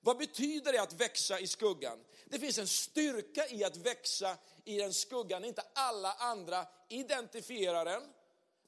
Vad 0.00 0.18
betyder 0.18 0.72
det 0.72 0.82
att 0.82 0.92
växa 0.92 1.40
i 1.40 1.46
skuggan? 1.46 1.98
Det 2.26 2.38
finns 2.38 2.58
en 2.58 2.68
styrka 2.68 3.48
i 3.48 3.64
att 3.64 3.76
växa 3.76 4.36
i 4.64 4.78
den 4.78 4.92
skuggan. 4.92 5.44
Inte 5.44 5.62
alla 5.74 6.12
andra 6.12 6.66
identifierar 6.88 7.84
den. 7.84 8.02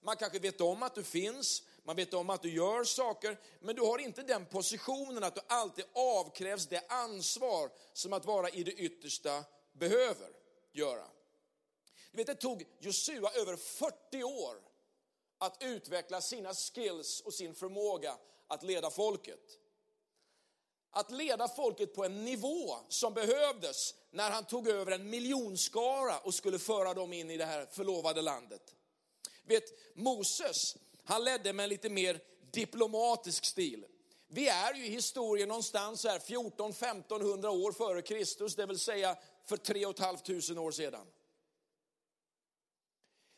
Man 0.03 0.17
kanske 0.17 0.39
vet 0.39 0.61
om 0.61 0.83
att 0.83 0.95
du 0.95 1.03
finns, 1.03 1.63
man 1.85 1.97
vet 1.97 2.14
om 2.14 2.31
att 2.31 2.43
du 2.43 2.50
gör 2.50 2.85
saker, 2.85 3.41
men 3.61 3.76
du 3.76 3.83
har 3.83 3.99
inte 3.99 4.23
den 4.23 4.47
positionen 4.47 5.25
att 5.25 5.35
du 5.35 5.41
alltid 5.47 5.85
avkrävs 5.93 6.67
det 6.67 6.83
ansvar 6.88 7.71
som 7.93 8.12
att 8.12 8.25
vara 8.25 8.49
i 8.50 8.62
det 8.62 8.73
yttersta 8.73 9.45
behöver 9.73 10.31
göra. 10.73 11.07
Du 12.11 12.17
vet, 12.17 12.26
det 12.26 12.35
tog 12.35 12.64
Josua 12.79 13.31
över 13.31 13.57
40 13.57 14.23
år 14.25 14.57
att 15.38 15.62
utveckla 15.62 16.21
sina 16.21 16.55
skills 16.55 17.21
och 17.21 17.35
sin 17.35 17.55
förmåga 17.55 18.17
att 18.47 18.62
leda 18.62 18.91
folket. 18.91 19.59
Att 20.91 21.11
leda 21.11 21.49
folket 21.49 21.95
på 21.95 22.05
en 22.05 22.25
nivå 22.25 22.76
som 22.88 23.14
behövdes 23.14 23.95
när 24.11 24.31
han 24.31 24.45
tog 24.45 24.69
över 24.69 24.93
en 24.93 25.11
miljonskara 25.11 26.19
och 26.19 26.35
skulle 26.35 26.59
föra 26.59 26.95
dem 26.95 27.12
in 27.12 27.31
i 27.31 27.37
det 27.37 27.45
här 27.45 27.67
förlovade 27.67 28.23
landet. 28.23 28.75
Vet, 29.43 29.97
Moses, 29.97 30.76
han 31.05 31.25
ledde 31.25 31.53
med 31.53 31.65
en 31.65 31.71
lite 31.71 31.89
mer 31.89 32.21
diplomatisk 32.51 33.45
stil. 33.45 33.87
Vi 34.29 34.49
är 34.49 34.75
ju 34.75 34.87
i 34.87 34.91
historien 34.91 35.49
någonstans 35.49 36.05
här 36.05 36.19
14-1500 36.19 37.47
år 37.47 37.73
före 37.73 38.03
Kristus, 38.03 38.57
det 38.57 38.67
vill 38.67 38.79
säga 38.79 39.17
för 39.45 39.57
3 39.57 39.81
500 39.99 40.61
år 40.61 40.71
sedan. 40.71 41.07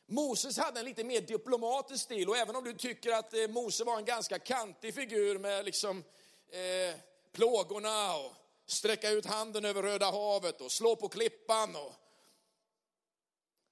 Moses 0.08 0.58
hade 0.58 0.80
en 0.80 0.86
lite 0.86 1.04
mer 1.04 1.20
diplomatisk 1.20 2.04
stil 2.04 2.28
och 2.28 2.36
även 2.36 2.56
om 2.56 2.64
du 2.64 2.72
tycker 2.72 3.12
att 3.12 3.34
eh, 3.34 3.48
Mose 3.48 3.84
var 3.84 3.98
en 3.98 4.04
ganska 4.04 4.38
kantig 4.38 4.94
figur 4.94 5.38
med 5.38 5.64
liksom 5.64 6.04
eh, 6.50 7.00
plågorna 7.32 8.16
och 8.16 8.32
sträcka 8.66 9.10
ut 9.10 9.26
handen 9.26 9.64
över 9.64 9.82
Röda 9.82 10.10
havet 10.10 10.60
och 10.60 10.72
slå 10.72 10.96
på 10.96 11.08
klippan 11.08 11.76
och 11.76 11.92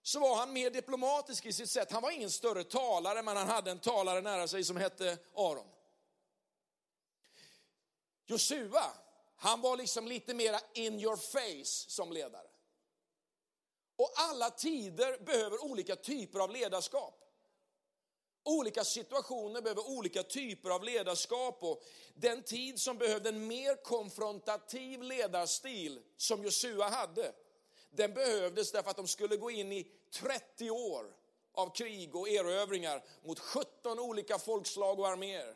så 0.06 0.20
var 0.20 0.36
han 0.36 0.52
mer 0.52 0.70
diplomatisk 0.70 1.46
i 1.46 1.52
sitt 1.52 1.70
sätt. 1.70 1.92
Han 1.92 2.02
var 2.02 2.10
ingen 2.10 2.30
större 2.30 2.64
talare, 2.64 3.22
men 3.22 3.36
han 3.36 3.48
hade 3.48 3.70
en 3.70 3.78
talare 3.78 4.20
nära 4.20 4.48
sig 4.48 4.64
som 4.64 4.76
hette 4.76 5.18
Aron. 5.34 5.66
Josua, 8.26 8.84
han 9.36 9.60
var 9.60 9.76
liksom 9.76 10.08
lite 10.08 10.34
mera 10.34 10.60
in 10.74 11.00
your 11.00 11.16
face 11.16 11.90
som 11.90 12.12
ledare. 12.12 12.46
Och 13.96 14.12
alla 14.14 14.50
tider 14.50 15.24
behöver 15.24 15.64
olika 15.64 15.96
typer 15.96 16.40
av 16.40 16.50
ledarskap. 16.50 17.20
Olika 18.44 18.84
situationer 18.84 19.62
behöver 19.62 19.88
olika 19.88 20.22
typer 20.22 20.70
av 20.70 20.84
ledarskap 20.84 21.62
och 21.62 21.82
den 22.14 22.42
tid 22.42 22.80
som 22.80 22.98
behövde 22.98 23.28
en 23.28 23.46
mer 23.46 23.82
konfrontativ 23.82 25.02
ledarstil 25.02 26.00
som 26.16 26.44
Josua 26.44 26.88
hade, 26.88 27.32
den 27.96 28.14
behövdes 28.14 28.72
därför 28.72 28.90
att 28.90 28.96
de 28.96 29.08
skulle 29.08 29.36
gå 29.36 29.50
in 29.50 29.72
i 29.72 29.86
30 30.10 30.70
år 30.70 31.14
av 31.52 31.74
krig 31.74 32.16
och 32.16 32.28
erövringar 32.28 33.04
mot 33.22 33.38
17 33.38 33.98
olika 33.98 34.38
folkslag 34.38 34.98
och 34.98 35.08
arméer. 35.08 35.54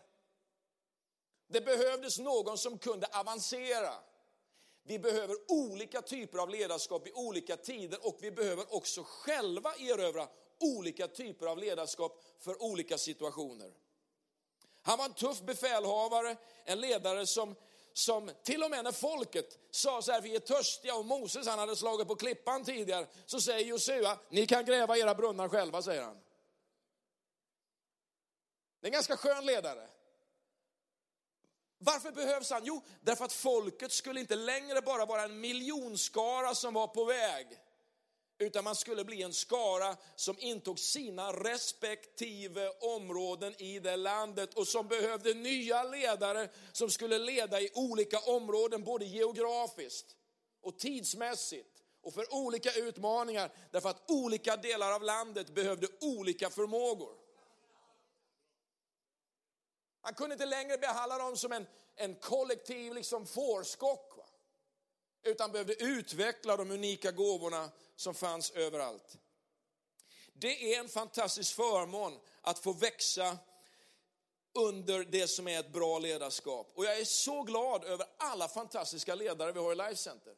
Det 1.48 1.60
behövdes 1.60 2.18
någon 2.18 2.58
som 2.58 2.78
kunde 2.78 3.06
avancera. 3.06 3.94
Vi 4.82 4.98
behöver 4.98 5.36
olika 5.48 6.02
typer 6.02 6.38
av 6.38 6.50
ledarskap 6.50 7.06
i 7.06 7.12
olika 7.12 7.56
tider 7.56 8.06
och 8.06 8.18
vi 8.20 8.30
behöver 8.30 8.74
också 8.74 9.04
själva 9.06 9.74
erövra 9.74 10.28
olika 10.60 11.08
typer 11.08 11.46
av 11.46 11.58
ledarskap 11.58 12.24
för 12.38 12.62
olika 12.62 12.98
situationer. 12.98 13.72
Han 14.82 14.98
var 14.98 15.04
en 15.04 15.14
tuff 15.14 15.40
befälhavare, 15.40 16.36
en 16.64 16.80
ledare 16.80 17.26
som, 17.26 17.54
som 17.98 18.30
till 18.42 18.62
och 18.62 18.70
med 18.70 18.84
när 18.84 18.92
folket 18.92 19.58
sa 19.70 20.02
så 20.02 20.12
här, 20.12 20.20
vi 20.20 20.34
är 20.34 20.40
törstiga 20.40 20.94
och 20.94 21.04
Moses 21.04 21.46
han 21.46 21.58
hade 21.58 21.76
slagit 21.76 22.08
på 22.08 22.16
klippan 22.16 22.64
tidigare, 22.64 23.06
så 23.26 23.40
säger 23.40 23.66
Josua, 23.66 24.18
ni 24.28 24.46
kan 24.46 24.64
gräva 24.64 24.98
era 24.98 25.14
brunnar 25.14 25.48
själva, 25.48 25.82
säger 25.82 26.02
han. 26.02 26.16
Det 28.80 28.84
är 28.84 28.88
en 28.88 28.92
ganska 28.92 29.16
skön 29.16 29.46
ledare. 29.46 29.88
Varför 31.78 32.12
behövs 32.12 32.50
han? 32.50 32.64
Jo, 32.64 32.82
därför 33.00 33.24
att 33.24 33.32
folket 33.32 33.92
skulle 33.92 34.20
inte 34.20 34.36
längre 34.36 34.80
bara 34.80 35.06
vara 35.06 35.22
en 35.22 35.40
miljonskara 35.40 36.54
som 36.54 36.74
var 36.74 36.86
på 36.86 37.04
väg, 37.04 37.46
utan 38.38 38.64
man 38.64 38.76
skulle 38.76 39.04
bli 39.04 39.22
en 39.22 39.34
skara 39.34 39.96
som 40.16 40.38
intog 40.38 40.78
sina 40.78 41.32
respektive 41.32 42.68
områden 42.80 43.62
i 43.62 43.78
det 43.78 43.96
landet 43.96 44.54
och 44.54 44.68
som 44.68 44.88
behövde 44.88 45.34
nya 45.34 45.82
ledare 45.82 46.48
som 46.72 46.90
skulle 46.90 47.18
leda 47.18 47.60
i 47.60 47.70
olika 47.74 48.18
områden, 48.18 48.84
både 48.84 49.04
geografiskt 49.04 50.16
och 50.60 50.78
tidsmässigt 50.78 51.82
och 52.00 52.14
för 52.14 52.34
olika 52.34 52.72
utmaningar, 52.72 53.52
därför 53.70 53.88
att 53.88 54.10
olika 54.10 54.56
delar 54.56 54.92
av 54.92 55.02
landet 55.02 55.54
behövde 55.54 55.86
olika 56.00 56.50
förmågor. 56.50 57.16
Han 60.00 60.14
kunde 60.14 60.34
inte 60.34 60.46
längre 60.46 60.78
behandla 60.78 61.18
dem 61.18 61.36
som 61.36 61.52
en, 61.52 61.66
en 61.94 62.14
kollektiv 62.14 62.94
liksom 62.94 63.26
fårskock. 63.26 64.16
Va? 64.16 64.24
Utan 65.22 65.52
behövde 65.52 65.82
utveckla 65.84 66.56
de 66.56 66.70
unika 66.70 67.10
gåvorna 67.10 67.70
som 67.98 68.14
fanns 68.14 68.50
överallt. 68.50 69.18
Det 70.32 70.74
är 70.74 70.80
en 70.80 70.88
fantastisk 70.88 71.54
förmån 71.56 72.20
att 72.40 72.58
få 72.58 72.72
växa 72.72 73.38
under 74.54 75.04
det 75.04 75.28
som 75.28 75.48
är 75.48 75.60
ett 75.60 75.72
bra 75.72 75.98
ledarskap. 75.98 76.72
Och 76.74 76.84
jag 76.84 76.98
är 76.98 77.04
så 77.04 77.42
glad 77.42 77.84
över 77.84 78.06
alla 78.18 78.48
fantastiska 78.48 79.14
ledare 79.14 79.52
vi 79.52 79.60
har 79.60 79.72
i 79.72 79.74
Life 79.74 79.96
Center. 79.96 80.34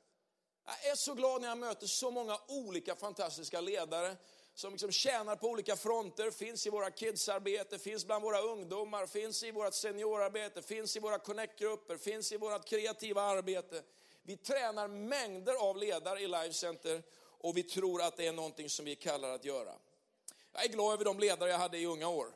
Jag 0.67 0.93
är 0.93 0.97
så 0.97 1.15
glad 1.15 1.41
när 1.41 1.49
jag 1.49 1.59
möter 1.59 1.87
så 1.87 2.11
många 2.11 2.39
olika 2.49 2.97
fantastiska 2.97 3.61
ledare 3.61 4.17
som 4.55 4.73
liksom 4.73 4.93
tjänar 4.93 5.37
på 5.37 5.49
olika 5.49 5.77
fronter, 5.77 6.31
finns 6.31 6.67
i 6.67 6.71
våra 6.71 6.91
kidsarbete, 6.91 7.79
finns 7.79 8.07
bland 8.07 8.25
våra 8.25 8.41
ungdomar, 8.41 9.07
finns 9.07 9.43
i 9.43 9.51
vårt 9.51 9.75
seniorarbete, 9.75 10.63
finns 10.63 10.97
i 10.97 11.01
våra 11.01 11.19
connect-grupper, 11.19 11.97
finns 11.97 12.33
i 12.33 12.37
vårt 12.37 12.65
kreativa 12.69 13.23
arbete. 13.23 13.83
Vi 14.23 14.37
tränar 14.37 14.89
mängder 14.89 15.55
av 15.55 15.77
ledare 15.77 16.21
i 16.21 16.29
Life 16.29 16.53
Center 16.53 17.03
och 17.41 17.57
vi 17.57 17.63
tror 17.63 18.03
att 18.03 18.17
det 18.17 18.27
är 18.27 18.33
någonting 18.33 18.71
som 18.71 18.85
vi 18.85 18.97
kallar 18.97 19.31
att 19.31 19.45
göra. 19.45 19.73
Jag 20.53 20.65
är 20.65 20.69
glad 20.69 20.93
över 20.93 21.05
de 21.05 21.19
ledare 21.19 21.51
jag 21.51 21.59
hade 21.59 21.79
i 21.79 21.87
unga 21.87 22.09
år. 22.09 22.33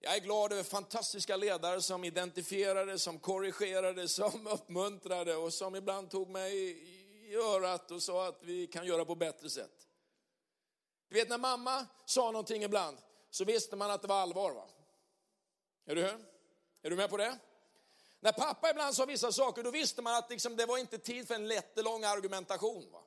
Jag 0.00 0.16
är 0.16 0.20
glad 0.20 0.52
över 0.52 0.62
fantastiska 0.62 1.36
ledare 1.36 1.82
som 1.82 2.04
identifierade, 2.04 2.98
som 2.98 3.18
korrigerade, 3.18 4.08
som 4.08 4.46
uppmuntrade 4.52 5.36
och 5.36 5.52
som 5.52 5.74
ibland 5.74 6.10
tog 6.10 6.30
mig 6.30 6.70
i 7.30 7.34
örat 7.34 7.90
och 7.90 8.02
sa 8.02 8.28
att 8.28 8.38
vi 8.42 8.66
kan 8.66 8.86
göra 8.86 9.04
på 9.04 9.14
bättre 9.14 9.50
sätt. 9.50 9.88
Du 11.08 11.14
vet 11.14 11.28
när 11.28 11.38
mamma 11.38 11.86
sa 12.04 12.30
någonting 12.30 12.62
ibland 12.62 12.98
så 13.30 13.44
visste 13.44 13.76
man 13.76 13.90
att 13.90 14.02
det 14.02 14.08
var 14.08 14.20
allvar. 14.20 14.52
Va? 14.52 14.68
Är 15.86 15.94
du? 15.94 16.02
Är 16.82 16.90
du 16.90 16.96
med 16.96 17.10
på 17.10 17.16
det? 17.16 17.38
När 18.20 18.32
pappa 18.32 18.70
ibland 18.70 18.94
sa 18.94 19.04
vissa 19.04 19.32
saker 19.32 19.62
då 19.62 19.70
visste 19.70 20.02
man 20.02 20.14
att 20.14 20.30
liksom, 20.30 20.56
det 20.56 20.66
var 20.66 20.78
inte 20.78 20.98
tid 20.98 21.28
för 21.28 21.34
en 21.34 21.48
lättelång 21.48 22.04
argumentation. 22.04 22.90
Va? 22.92 23.02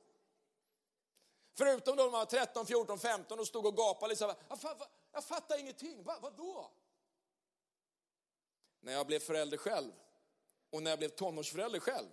Förutom 1.58 1.96
då 1.96 2.02
de 2.02 2.12
var 2.12 2.24
13, 2.24 2.66
14, 2.66 2.98
15 2.98 3.40
och 3.40 3.46
stod 3.46 3.66
och 3.66 3.76
gapade 3.76 4.08
Liksom, 4.08 4.34
jag, 4.48 4.60
fattar, 4.60 4.86
jag 5.12 5.24
fattar 5.24 5.58
ingenting, 5.58 6.02
Va, 6.02 6.18
vadå? 6.22 6.70
När 8.80 8.92
jag 8.92 9.06
blev 9.06 9.18
förälder 9.18 9.56
själv 9.56 9.92
och 10.70 10.82
när 10.82 10.90
jag 10.90 10.98
blev 10.98 11.08
tonårsförälder 11.08 11.80
själv 11.80 12.08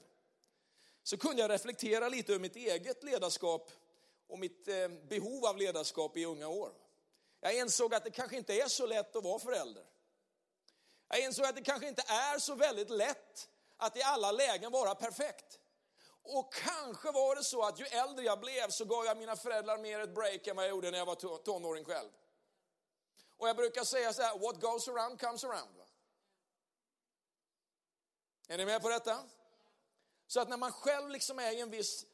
så 1.04 1.18
kunde 1.18 1.42
jag 1.42 1.52
reflektera 1.52 2.10
lite 2.10 2.32
över 2.32 2.42
mitt 2.42 2.56
eget 2.56 3.04
ledarskap 3.04 3.72
och 4.28 4.40
mitt 4.40 4.68
eh, 4.68 4.88
behov 4.88 5.46
av 5.46 5.58
ledarskap 5.58 6.18
i 6.18 6.25
unga 6.25 6.48
år. 6.48 6.72
Jag 7.40 7.58
insåg 7.58 7.94
att 7.94 8.04
det 8.04 8.12
kanske 8.12 8.38
inte 8.38 8.62
är 8.62 8.68
så 8.68 8.86
lätt 8.86 9.16
att 9.16 9.24
vara 9.24 9.40
förälder. 9.40 9.86
Jag 11.08 11.20
insåg 11.20 11.46
att 11.46 11.56
det 11.56 11.64
kanske 11.64 11.88
inte 11.88 12.04
är 12.08 12.40
så 12.40 12.56
väldigt 12.56 12.90
lätt 12.90 13.50
att 13.78 13.98
i 13.98 14.02
alla 14.02 14.32
lägen 14.32 14.72
vara 14.72 14.96
perfekt. 14.96 15.60
Och 16.25 16.53
kanske 16.53 17.12
var 17.12 17.36
det 17.36 17.44
så 17.44 17.62
att 17.62 17.79
ju 17.79 17.86
äldre 17.86 18.25
jag 18.25 18.39
blev 18.39 18.70
så 18.70 18.86
gav 18.86 19.05
jag 19.05 19.17
mina 19.17 19.36
föräldrar 19.36 19.77
mer 19.77 20.00
ett 20.00 20.15
break 20.15 20.48
än 20.48 20.55
vad 20.55 20.65
jag 20.65 20.70
gjorde 20.70 20.91
när 20.91 20.98
jag 20.98 21.05
var 21.05 21.38
tonåring 21.38 21.86
själv. 21.86 22.10
Och 23.38 23.48
jag 23.48 23.55
brukar 23.55 23.84
säga 23.84 24.13
så 24.13 24.22
här, 24.22 24.39
what 24.39 24.62
goes 24.62 24.88
around 24.88 25.20
comes 25.20 25.44
around. 25.44 25.75
Är 28.48 28.58
ni 28.58 28.65
med 28.65 28.82
på 28.82 28.89
detta? 28.89 29.20
Så 30.27 30.39
att 30.39 30.50
när 30.50 30.58
man 30.58 30.72
själv 30.72 31.10
liksom 31.10 31.39
är 31.39 31.51
i 31.51 31.60
en 31.60 31.70
viss 31.70 32.05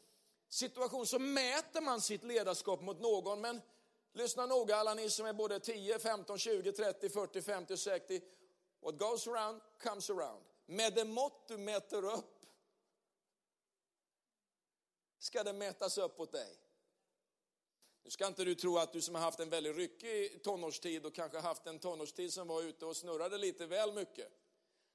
situation 0.49 1.07
så 1.07 1.19
mäter 1.19 1.81
man 1.81 2.01
sitt 2.01 2.23
ledarskap 2.23 2.81
mot 2.81 2.99
någon. 2.99 3.41
Men 3.41 3.61
lyssna 4.13 4.45
noga 4.45 4.75
alla 4.75 4.93
ni 4.93 5.09
som 5.09 5.25
är 5.25 5.33
både 5.33 5.59
10, 5.59 5.99
15, 5.99 6.37
20, 6.37 6.71
30, 6.71 7.09
40, 7.09 7.41
50 7.41 7.77
60. 7.77 8.21
What 8.81 8.97
goes 8.97 9.27
around 9.27 9.61
comes 9.83 10.09
around. 10.09 10.43
Med 10.65 10.93
det 10.93 11.05
mått 11.05 11.47
du 11.47 11.57
mäter 11.57 12.05
upp 12.05 12.40
ska 15.21 15.43
det 15.43 15.53
mätas 15.53 15.97
upp 15.97 16.19
åt 16.19 16.31
dig. 16.31 16.57
Nu 18.03 18.09
ska 18.09 18.27
inte 18.27 18.45
du 18.45 18.55
tro 18.55 18.77
att 18.77 18.93
du 18.93 19.01
som 19.01 19.15
har 19.15 19.21
haft 19.21 19.39
en 19.39 19.49
väldigt 19.49 19.75
ryckig 19.75 20.43
tonårstid 20.43 21.05
och 21.05 21.15
kanske 21.15 21.39
haft 21.39 21.67
en 21.67 21.79
tonårstid 21.79 22.33
som 22.33 22.47
var 22.47 22.61
ute 22.61 22.85
och 22.85 22.97
snurrade 22.97 23.37
lite 23.37 23.65
väl 23.65 23.93
mycket. 23.93 24.27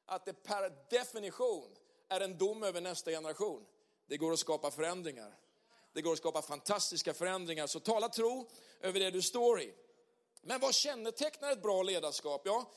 Att 0.06 0.24
det 0.24 0.32
per 0.32 0.90
definition 0.90 1.76
är 2.08 2.20
en 2.20 2.38
dom 2.38 2.62
över 2.62 2.80
nästa 2.80 3.10
generation. 3.10 3.66
Det 4.06 4.16
går 4.16 4.32
att 4.32 4.38
skapa 4.38 4.70
förändringar. 4.70 5.38
Det 5.92 6.02
går 6.02 6.12
att 6.12 6.18
skapa 6.18 6.42
fantastiska 6.42 7.14
förändringar. 7.14 7.66
Så 7.66 7.80
tala 7.80 8.08
tro 8.08 8.50
över 8.80 9.00
det 9.00 9.10
du 9.10 9.22
står 9.22 9.60
i. 9.60 9.74
Men 10.42 10.60
vad 10.60 10.74
kännetecknar 10.74 11.52
ett 11.52 11.62
bra 11.62 11.82
ledarskap? 11.82 12.42
Ja, 12.44 12.70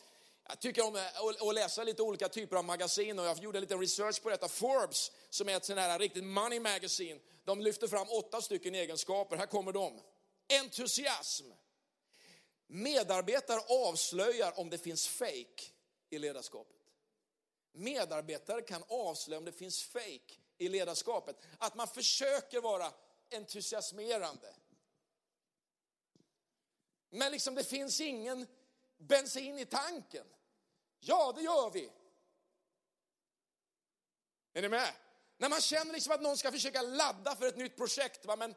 jag 0.49 0.59
tycker 0.59 0.87
om 0.87 0.95
eh, 0.95 1.47
att 1.47 1.55
läsa 1.55 1.83
lite 1.83 2.01
olika 2.01 2.29
typer 2.29 2.55
av 2.55 2.65
magasin 2.65 3.19
och 3.19 3.25
jag 3.25 3.39
gjorde 3.39 3.59
lite 3.59 3.75
research 3.75 4.21
på 4.21 4.29
detta. 4.29 4.47
Forbes, 4.47 5.11
som 5.29 5.49
är 5.49 5.57
ett 5.57 5.65
sånt 5.65 5.79
här 5.79 5.99
riktigt 5.99 6.23
money 6.23 6.59
magazine, 6.59 7.19
de 7.43 7.61
lyfter 7.61 7.87
fram 7.87 8.07
åtta 8.09 8.41
stycken 8.41 8.75
egenskaper. 8.75 9.37
Här 9.37 9.45
kommer 9.45 9.71
de. 9.71 10.01
Entusiasm. 10.53 11.45
Medarbetare 12.67 13.61
avslöjar 13.69 14.59
om 14.59 14.69
det 14.69 14.77
finns 14.77 15.07
fake 15.07 15.63
i 16.09 16.19
ledarskapet. 16.19 16.77
medarbetare 17.71 18.61
kan 18.61 18.83
avslöja 18.87 19.37
om 19.37 19.45
det 19.45 19.51
finns 19.51 19.83
fake 19.83 20.33
i 20.57 20.69
ledarskapet. 20.69 21.35
Att 21.57 21.75
man 21.75 21.87
försöker 21.87 22.61
vara 22.61 22.93
entusiasmerande. 23.31 24.55
Men 27.09 27.31
liksom 27.31 27.55
det 27.55 27.63
finns 27.63 28.01
ingen 28.01 28.47
bensin 28.97 29.59
i 29.59 29.65
tanken. 29.65 30.25
Ja, 30.99 31.33
det 31.35 31.41
gör 31.41 31.69
vi. 31.69 31.89
Är 34.53 34.61
ni 34.61 34.69
med? 34.69 34.91
När 35.37 35.49
man 35.49 35.61
känner 35.61 35.93
liksom 35.93 36.13
att 36.13 36.21
någon 36.21 36.37
ska 36.37 36.51
försöka 36.51 36.81
ladda 36.81 37.35
för 37.35 37.47
ett 37.47 37.57
nytt 37.57 37.77
projekt, 37.77 38.25
va? 38.25 38.35
men 38.35 38.55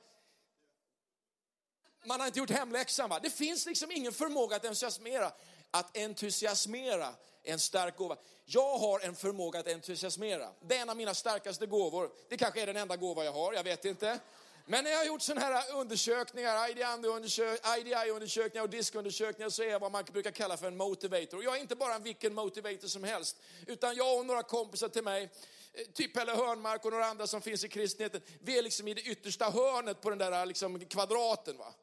man 2.04 2.20
har 2.20 2.26
inte 2.26 2.38
gjort 2.38 2.50
hemläxan. 2.50 3.10
Va? 3.10 3.18
Det 3.22 3.30
finns 3.30 3.66
liksom 3.66 3.90
ingen 3.90 4.12
förmåga 4.12 4.56
att 4.56 4.64
entusiasmera. 4.64 5.32
Att 5.70 5.96
entusiasmera 5.96 7.14
är 7.42 7.52
en 7.52 7.58
stark 7.58 7.96
gåva. 7.96 8.16
Jag 8.44 8.78
har 8.78 9.00
en 9.00 9.16
förmåga 9.16 9.60
att 9.60 9.68
entusiasmera. 9.68 10.52
Det 10.60 10.76
är 10.76 10.82
en 10.82 10.90
av 10.90 10.96
mina 10.96 11.14
starkaste 11.14 11.66
gåvor. 11.66 12.10
Det 12.28 12.36
kanske 12.36 12.62
är 12.62 12.66
den 12.66 12.76
enda 12.76 12.96
gåva 12.96 13.24
jag 13.24 13.32
har, 13.32 13.52
jag 13.52 13.64
vet 13.64 13.84
inte. 13.84 14.20
Men 14.66 14.84
när 14.84 14.90
jag 14.90 14.98
har 14.98 15.04
gjort 15.04 15.22
sådana 15.22 15.46
här 15.46 15.74
undersökningar, 15.74 16.68
IDI-undersökningar 16.70 18.62
och 18.62 18.70
diskundersökningar 18.70 19.50
så 19.50 19.62
är 19.62 19.66
jag 19.66 19.80
vad 19.80 19.92
man 19.92 20.04
brukar 20.12 20.30
kalla 20.30 20.56
för 20.56 20.66
en 20.66 20.76
motivator. 20.76 21.44
Jag 21.44 21.56
är 21.56 21.60
inte 21.60 21.76
bara 21.76 21.94
en 21.94 22.02
vilken 22.02 22.34
motivator 22.34 22.88
som 22.88 23.04
helst, 23.04 23.36
utan 23.66 23.96
jag 23.96 24.18
och 24.18 24.26
några 24.26 24.42
kompisar 24.42 24.88
till 24.88 25.04
mig, 25.04 25.30
eh, 25.72 25.86
typ 25.92 26.14
Pelle 26.14 26.32
Hörnmark 26.32 26.84
och 26.84 26.90
några 26.90 27.06
andra 27.06 27.26
som 27.26 27.42
finns 27.42 27.64
i 27.64 27.68
kristenheten, 27.68 28.20
vi 28.40 28.58
är 28.58 28.62
liksom 28.62 28.88
i 28.88 28.94
det 28.94 29.02
yttersta 29.02 29.50
hörnet 29.50 30.00
på 30.00 30.10
den 30.10 30.18
där 30.18 30.32
eh, 30.32 30.46
liksom 30.46 30.80
kvadraten. 30.80 31.56
Va? 31.56 31.74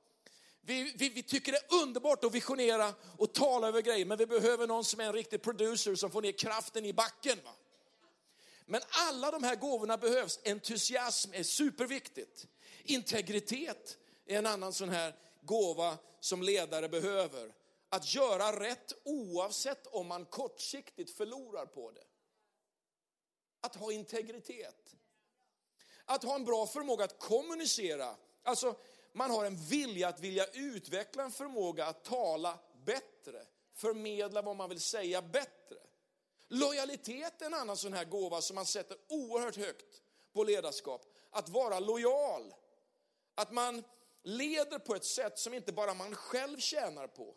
Vi, 0.62 0.93
vi, 0.95 1.09
vi, 1.09 1.24
tycker 1.24 1.51
det 1.51 1.57
är 1.57 1.81
underbart 1.83 2.24
att 2.24 2.33
visionera 2.33 2.93
och 3.17 3.33
tala 3.33 3.67
över 3.67 3.81
grejer, 3.81 4.05
men 4.05 4.17
vi 4.17 4.25
behöver 4.25 4.67
någon 4.67 4.86
som 4.86 5.00
är 5.00 5.05
en 5.05 5.13
riktig 5.13 5.41
producer 5.41 5.95
som 5.95 6.12
får 6.12 6.21
ner 6.21 6.31
kraften 6.31 6.86
i 6.86 6.93
backen. 6.93 7.39
Va? 7.43 7.51
Men 8.65 8.81
alla 8.89 9.31
de 9.31 9.43
här 9.43 9.55
gåvorna 9.55 9.98
behövs. 9.98 10.39
Entusiasm 10.45 11.31
är 11.33 11.43
superviktigt. 11.43 12.48
Integritet 12.83 13.98
är 14.25 14.38
en 14.38 14.45
annan 14.45 14.74
sån 14.74 14.89
här 14.89 15.15
gåva 15.41 15.98
som 16.19 16.43
ledare 16.43 16.89
behöver. 16.89 17.53
Att 17.89 18.15
göra 18.15 18.59
rätt 18.59 18.93
oavsett 19.03 19.88
om 19.88 20.07
man 20.07 20.25
kortsiktigt 20.25 21.17
förlorar 21.17 21.65
på 21.65 21.91
det. 21.91 22.03
Att 23.62 23.75
ha 23.75 23.91
integritet. 23.91 24.95
Att 26.05 26.24
ha 26.24 26.36
en 26.36 26.45
bra 26.45 26.67
förmåga 26.67 27.05
att 27.05 27.19
kommunicera. 27.19 28.15
Alltså, 28.43 28.75
man 29.13 29.31
har 29.31 29.45
en 29.45 29.55
vilja 29.55 30.07
att 30.07 30.19
vilja 30.19 30.45
utveckla 30.45 31.24
en 31.24 31.31
förmåga 31.31 31.86
att 31.86 32.03
tala 32.03 32.59
bättre, 32.86 33.45
förmedla 33.74 34.41
vad 34.41 34.55
man 34.55 34.69
vill 34.69 34.79
säga 34.79 35.21
bättre. 35.21 35.77
Lojalitet 36.48 37.41
är 37.41 37.45
en 37.45 37.53
annan 37.53 37.77
sån 37.77 37.93
här 37.93 38.05
gåva 38.05 38.41
som 38.41 38.55
man 38.55 38.65
sätter 38.65 38.98
oerhört 39.07 39.55
högt 39.55 40.01
på 40.33 40.43
ledarskap. 40.43 41.05
Att 41.29 41.50
vara 41.50 41.79
lojal. 41.79 42.53
Att 43.39 43.51
man 43.51 43.84
leder 44.24 44.79
på 44.79 44.96
ett 44.96 45.05
sätt 45.05 45.39
som 45.39 45.53
inte 45.53 45.74
bara 45.74 45.93
man 45.93 46.15
själv 46.15 46.60
tjänar 46.60 47.08
på, 47.08 47.36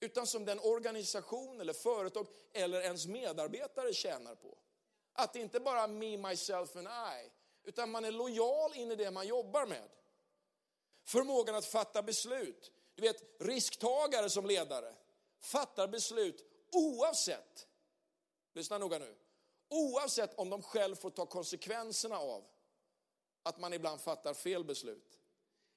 utan 0.00 0.26
som 0.26 0.44
den 0.44 0.60
organisation 0.60 1.60
eller 1.60 1.72
företag 1.72 2.26
eller 2.52 2.80
ens 2.80 3.06
medarbetare 3.06 3.94
tjänar 3.94 4.34
på. 4.34 4.58
Att 5.12 5.32
det 5.32 5.40
inte 5.40 5.60
bara 5.60 5.80
är 5.80 5.88
me, 5.88 6.16
myself 6.16 6.76
and 6.76 6.88
I, 6.88 7.30
utan 7.64 7.90
man 7.90 8.04
är 8.04 8.12
lojal 8.12 8.74
in 8.74 8.92
i 8.92 8.96
det 8.96 9.10
man 9.10 9.26
jobbar 9.26 9.66
med. 9.66 9.88
Förmågan 11.04 11.54
att 11.54 11.66
fatta 11.66 12.02
beslut. 12.02 12.72
Du 12.94 13.02
vet, 13.02 13.40
risktagare 13.40 14.30
som 14.30 14.46
ledare 14.46 14.94
fattar 15.40 15.88
beslut 15.88 16.44
oavsett, 16.72 17.66
lyssna 18.54 18.78
noga 18.78 18.98
nu, 18.98 19.14
oavsett 19.68 20.38
om 20.38 20.50
de 20.50 20.62
själv 20.62 20.94
får 20.94 21.10
ta 21.10 21.26
konsekvenserna 21.26 22.18
av 22.18 22.44
att 23.42 23.58
man 23.58 23.72
ibland 23.72 24.00
fattar 24.00 24.34
fel 24.34 24.64
beslut. 24.64 25.18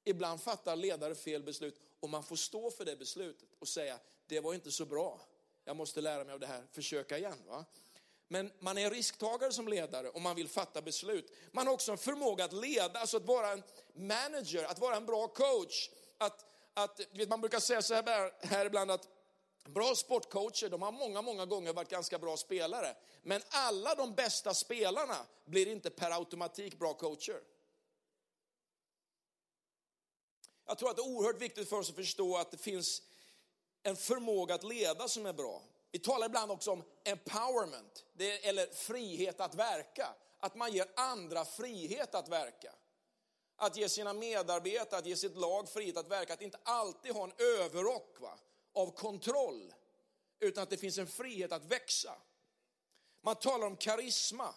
Ibland 0.03 0.41
fattar 0.41 0.75
ledare 0.75 1.15
fel 1.15 1.43
beslut 1.43 1.79
och 1.99 2.09
man 2.09 2.23
får 2.23 2.35
stå 2.35 2.71
för 2.71 2.85
det 2.85 2.95
beslutet 2.95 3.49
och 3.59 3.67
säga, 3.67 3.99
det 4.27 4.39
var 4.39 4.53
inte 4.53 4.71
så 4.71 4.85
bra, 4.85 5.21
jag 5.65 5.75
måste 5.75 6.01
lära 6.01 6.23
mig 6.23 6.33
av 6.33 6.39
det 6.39 6.47
här, 6.47 6.63
försöka 6.71 7.17
igen. 7.17 7.37
Va? 7.47 7.65
Men 8.27 8.51
man 8.59 8.77
är 8.77 8.91
risktagare 8.91 9.51
som 9.51 9.67
ledare 9.67 10.09
och 10.09 10.21
man 10.21 10.35
vill 10.35 10.47
fatta 10.47 10.81
beslut. 10.81 11.31
Man 11.51 11.67
har 11.67 11.73
också 11.73 11.91
en 11.91 11.97
förmåga 11.97 12.45
att 12.45 12.53
leda, 12.53 12.99
alltså 12.99 13.17
att 13.17 13.25
vara 13.25 13.51
en 13.51 13.63
manager, 13.93 14.63
att 14.63 14.79
vara 14.79 14.95
en 14.95 15.05
bra 15.05 15.27
coach. 15.27 15.89
Att, 16.17 16.45
att, 16.73 16.99
vet, 17.11 17.29
man 17.29 17.41
brukar 17.41 17.59
säga 17.59 17.81
så 17.81 17.93
här, 17.93 18.45
här 18.45 18.65
ibland 18.65 18.91
att 18.91 19.07
bra 19.65 19.95
sportcoacher, 19.95 20.69
de 20.69 20.81
har 20.81 20.91
många, 20.91 21.21
många 21.21 21.45
gånger 21.45 21.73
varit 21.73 21.89
ganska 21.89 22.19
bra 22.19 22.37
spelare. 22.37 22.95
Men 23.23 23.41
alla 23.49 23.95
de 23.95 24.15
bästa 24.15 24.53
spelarna 24.53 25.17
blir 25.45 25.67
inte 25.67 25.89
per 25.89 26.11
automatik 26.11 26.79
bra 26.79 26.93
coacher. 26.93 27.41
Jag 30.71 30.77
tror 30.77 30.89
att 30.89 30.95
det 30.95 31.01
är 31.01 31.07
oerhört 31.07 31.41
viktigt 31.41 31.69
för 31.69 31.79
oss 31.79 31.89
att 31.89 31.95
förstå 31.95 32.37
att 32.37 32.51
det 32.51 32.57
finns 32.57 33.01
en 33.83 33.95
förmåga 33.95 34.55
att 34.55 34.63
leda 34.63 35.07
som 35.07 35.25
är 35.25 35.33
bra. 35.33 35.61
Vi 35.91 35.99
talar 35.99 36.25
ibland 36.25 36.51
också 36.51 36.71
om 36.71 36.83
empowerment, 37.03 38.05
det, 38.13 38.47
eller 38.47 38.67
frihet 38.67 39.39
att 39.39 39.55
verka. 39.55 40.07
Att 40.39 40.55
man 40.55 40.73
ger 40.73 40.87
andra 40.95 41.45
frihet 41.45 42.15
att 42.15 42.29
verka. 42.29 42.73
Att 43.55 43.77
ge 43.77 43.89
sina 43.89 44.13
medarbetare, 44.13 44.99
att 44.99 45.05
ge 45.05 45.15
sitt 45.15 45.37
lag 45.37 45.69
frihet 45.69 45.97
att 45.97 46.07
verka. 46.07 46.33
Att 46.33 46.41
inte 46.41 46.59
alltid 46.63 47.13
ha 47.13 47.23
en 47.23 47.33
överrock 47.37 48.15
va, 48.19 48.39
av 48.73 48.91
kontroll. 48.91 49.73
Utan 50.39 50.63
att 50.63 50.69
det 50.69 50.77
finns 50.77 50.97
en 50.97 51.07
frihet 51.07 51.51
att 51.51 51.65
växa. 51.65 52.15
Man 53.21 53.35
talar 53.35 53.67
om 53.67 53.77
karisma. 53.77 54.55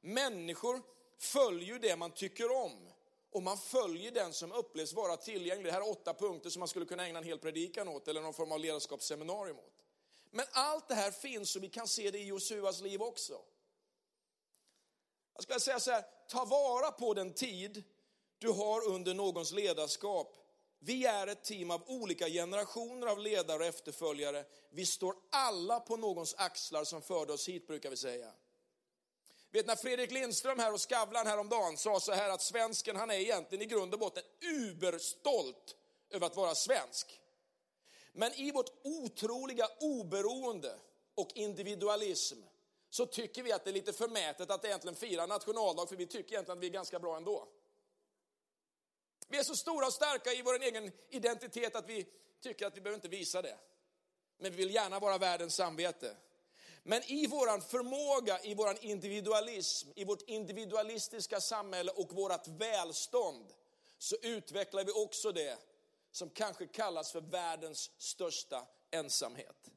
Människor 0.00 0.82
följer 1.18 1.78
det 1.78 1.96
man 1.96 2.10
tycker 2.10 2.50
om. 2.50 2.92
Och 3.36 3.42
man 3.42 3.58
följer 3.58 4.12
den 4.12 4.32
som 4.32 4.52
upplevs 4.52 4.92
vara 4.92 5.16
tillgänglig. 5.16 5.66
Det 5.66 5.72
här 5.72 5.80
är 5.80 5.90
åtta 5.90 6.14
punkter 6.14 6.50
som 6.50 6.60
man 6.60 6.68
skulle 6.68 6.86
kunna 6.86 7.06
ägna 7.06 7.18
en 7.18 7.24
hel 7.24 7.38
predikan 7.38 7.88
åt, 7.88 8.08
eller 8.08 8.20
någon 8.20 8.34
form 8.34 8.52
av 8.52 8.60
ledarskapsseminarium 8.60 9.58
åt. 9.58 9.84
Men 10.30 10.46
allt 10.52 10.88
det 10.88 10.94
här 10.94 11.10
finns 11.10 11.56
och 11.56 11.62
vi 11.62 11.68
kan 11.68 11.88
se 11.88 12.10
det 12.10 12.18
i 12.18 12.24
Josuas 12.24 12.80
liv 12.80 13.02
också. 13.02 13.40
Jag 15.34 15.42
skulle 15.42 15.60
säga 15.60 15.80
så 15.80 15.90
här, 15.90 16.04
ta 16.28 16.44
vara 16.44 16.90
på 16.90 17.14
den 17.14 17.32
tid 17.32 17.84
du 18.38 18.48
har 18.48 18.86
under 18.88 19.14
någons 19.14 19.52
ledarskap. 19.52 20.36
Vi 20.78 21.06
är 21.06 21.26
ett 21.26 21.44
team 21.44 21.70
av 21.70 21.82
olika 21.86 22.28
generationer 22.28 23.06
av 23.06 23.18
ledare 23.18 23.58
och 23.58 23.64
efterföljare. 23.64 24.44
Vi 24.70 24.86
står 24.86 25.14
alla 25.30 25.80
på 25.80 25.96
någons 25.96 26.34
axlar 26.38 26.84
som 26.84 27.02
förde 27.02 27.32
oss 27.32 27.48
hit 27.48 27.66
brukar 27.66 27.90
vi 27.90 27.96
säga. 27.96 28.32
Vet 29.50 29.66
när 29.66 29.76
Fredrik 29.76 30.10
Lindström 30.10 30.58
här 30.58 30.72
och 30.72 30.80
Skavlan 30.80 31.26
häromdagen 31.26 31.76
sa 31.76 32.00
så 32.00 32.12
här 32.12 32.30
att 32.30 32.42
svensken 32.42 32.96
han 32.96 33.10
är 33.10 33.14
egentligen 33.14 33.62
i 33.62 33.66
grund 33.66 33.94
och 33.94 34.00
botten 34.00 34.22
uberstolt 34.40 35.76
över 36.10 36.26
att 36.26 36.36
vara 36.36 36.54
svensk. 36.54 37.20
Men 38.12 38.32
i 38.32 38.50
vårt 38.50 38.70
otroliga 38.84 39.68
oberoende 39.80 40.78
och 41.14 41.30
individualism 41.34 42.38
så 42.90 43.06
tycker 43.06 43.42
vi 43.42 43.52
att 43.52 43.64
det 43.64 43.70
är 43.70 43.74
lite 43.74 43.92
förmätet 43.92 44.50
att 44.50 44.64
egentligen 44.64 44.96
fira 44.96 45.26
nationaldag, 45.26 45.86
för 45.86 45.96
vi 45.96 46.06
tycker 46.06 46.32
egentligen 46.32 46.58
att 46.58 46.62
vi 46.62 46.66
är 46.66 46.70
ganska 46.70 46.98
bra 46.98 47.16
ändå. 47.16 47.48
Vi 49.28 49.38
är 49.38 49.42
så 49.42 49.56
stora 49.56 49.86
och 49.86 49.92
starka 49.92 50.32
i 50.32 50.42
vår 50.42 50.62
egen 50.62 50.92
identitet 51.10 51.76
att 51.76 51.88
vi 51.88 52.06
tycker 52.42 52.66
att 52.66 52.76
vi 52.76 52.80
behöver 52.80 52.96
inte 52.96 53.08
visa 53.08 53.42
det. 53.42 53.58
Men 54.38 54.50
vi 54.50 54.56
vill 54.56 54.74
gärna 54.74 54.98
vara 54.98 55.18
världens 55.18 55.56
samvete. 55.56 56.16
Men 56.88 57.02
i 57.02 57.26
vår 57.26 57.60
förmåga, 57.60 58.40
i 58.42 58.54
vår 58.54 58.76
individualism, 58.80 59.88
i 59.94 60.04
vårt 60.04 60.22
individualistiska 60.22 61.40
samhälle 61.40 61.90
och 61.90 62.12
vårt 62.12 62.48
välstånd 62.48 63.52
så 63.98 64.16
utvecklar 64.22 64.84
vi 64.84 64.92
också 64.92 65.32
det 65.32 65.58
som 66.10 66.30
kanske 66.30 66.66
kallas 66.66 67.12
för 67.12 67.20
världens 67.20 67.90
största 67.98 68.66
ensamhet. 68.90 69.70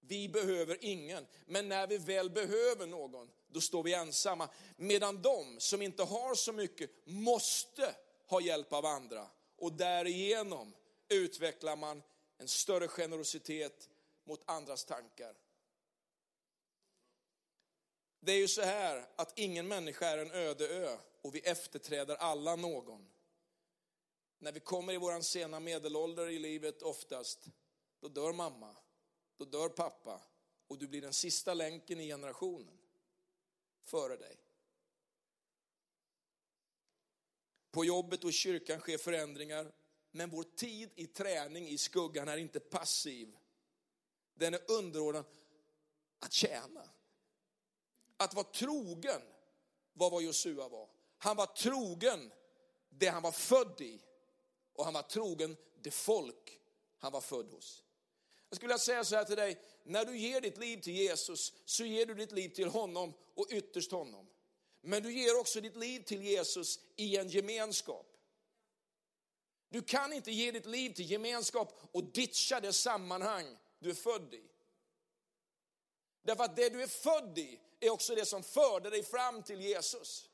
Vi 0.00 0.28
behöver 0.28 0.78
ingen, 0.80 1.26
men 1.46 1.68
när 1.68 1.86
vi 1.86 1.98
väl 1.98 2.30
behöver 2.30 2.86
någon, 2.86 3.30
då 3.48 3.60
står 3.60 3.82
vi 3.82 3.94
ensamma. 3.94 4.48
Medan 4.76 5.22
de 5.22 5.60
som 5.60 5.82
inte 5.82 6.02
har 6.02 6.34
så 6.34 6.52
mycket 6.52 6.90
måste 7.04 7.94
ha 8.26 8.40
hjälp 8.40 8.72
av 8.72 8.86
andra. 8.86 9.26
Och 9.56 9.72
därigenom 9.72 10.74
utvecklar 11.08 11.76
man 11.76 12.02
en 12.38 12.48
större 12.48 12.88
generositet 12.88 13.88
mot 14.24 14.42
andras 14.44 14.84
tankar. 14.84 15.34
Det 18.20 18.32
är 18.32 18.38
ju 18.38 18.48
så 18.48 18.62
här 18.62 19.06
att 19.16 19.38
ingen 19.38 19.68
människa 19.68 20.06
är 20.06 20.18
en 20.18 20.30
öde 20.30 20.68
ö 20.68 20.98
och 21.22 21.34
vi 21.34 21.40
efterträder 21.40 22.16
alla 22.16 22.56
någon. 22.56 23.08
När 24.38 24.52
vi 24.52 24.60
kommer 24.60 24.92
i 24.92 24.96
vår 24.96 25.20
sena 25.20 25.60
medelålder 25.60 26.28
i 26.28 26.38
livet 26.38 26.82
oftast, 26.82 27.46
då 28.00 28.08
dör 28.08 28.32
mamma, 28.32 28.76
då 29.36 29.44
dör 29.44 29.68
pappa 29.68 30.22
och 30.68 30.78
du 30.78 30.88
blir 30.88 31.00
den 31.00 31.12
sista 31.12 31.54
länken 31.54 32.00
i 32.00 32.06
generationen 32.06 32.78
före 33.82 34.16
dig. 34.16 34.36
På 37.70 37.84
jobbet 37.84 38.24
och 38.24 38.30
i 38.30 38.32
kyrkan 38.32 38.80
sker 38.80 38.98
förändringar, 38.98 39.72
men 40.10 40.30
vår 40.30 40.42
tid 40.42 40.90
i 40.94 41.06
träning 41.06 41.68
i 41.68 41.78
skuggan 41.78 42.28
är 42.28 42.36
inte 42.36 42.60
passiv. 42.60 43.36
Den 44.34 44.54
är 44.54 44.70
underordnad 44.70 45.24
att 46.18 46.32
tjäna 46.32 46.88
att 48.20 48.34
vara 48.34 48.44
trogen 48.44 49.20
var 49.92 50.10
vad 50.10 50.22
Josua 50.22 50.68
var. 50.68 50.88
Han 51.18 51.36
var 51.36 51.46
trogen 51.46 52.32
det 52.88 53.08
han 53.08 53.22
var 53.22 53.32
född 53.32 53.80
i 53.80 54.00
och 54.72 54.84
han 54.84 54.94
var 54.94 55.02
trogen 55.02 55.56
det 55.82 55.90
folk 55.90 56.60
han 56.98 57.12
var 57.12 57.20
född 57.20 57.52
hos. 57.52 57.84
Jag 58.48 58.56
skulle 58.56 58.68
vilja 58.68 58.78
säga 58.78 59.04
så 59.04 59.16
här 59.16 59.24
till 59.24 59.36
dig, 59.36 59.60
när 59.84 60.04
du 60.04 60.18
ger 60.18 60.40
ditt 60.40 60.58
liv 60.58 60.80
till 60.80 60.92
Jesus 60.92 61.52
så 61.64 61.84
ger 61.84 62.06
du 62.06 62.14
ditt 62.14 62.32
liv 62.32 62.48
till 62.48 62.68
honom 62.68 63.14
och 63.34 63.46
ytterst 63.50 63.90
honom. 63.90 64.26
Men 64.80 65.02
du 65.02 65.12
ger 65.12 65.40
också 65.40 65.60
ditt 65.60 65.76
liv 65.76 66.00
till 66.00 66.22
Jesus 66.22 66.78
i 66.96 67.16
en 67.16 67.28
gemenskap. 67.28 68.16
Du 69.68 69.82
kan 69.82 70.12
inte 70.12 70.30
ge 70.30 70.50
ditt 70.50 70.66
liv 70.66 70.90
till 70.90 71.10
gemenskap 71.10 71.80
och 71.92 72.04
ditcha 72.04 72.60
det 72.60 72.72
sammanhang 72.72 73.56
du 73.78 73.90
är 73.90 73.94
född 73.94 74.34
i. 74.34 74.50
Därför 76.22 76.44
att 76.44 76.56
det 76.56 76.68
du 76.68 76.82
är 76.82 76.86
född 76.86 77.38
i 77.38 77.60
är 77.80 77.90
också 77.90 78.14
det 78.14 78.24
som 78.26 78.42
förde 78.42 78.90
dig 78.90 79.02
fram 79.02 79.42
till 79.42 79.60
Jesus. 79.60 80.28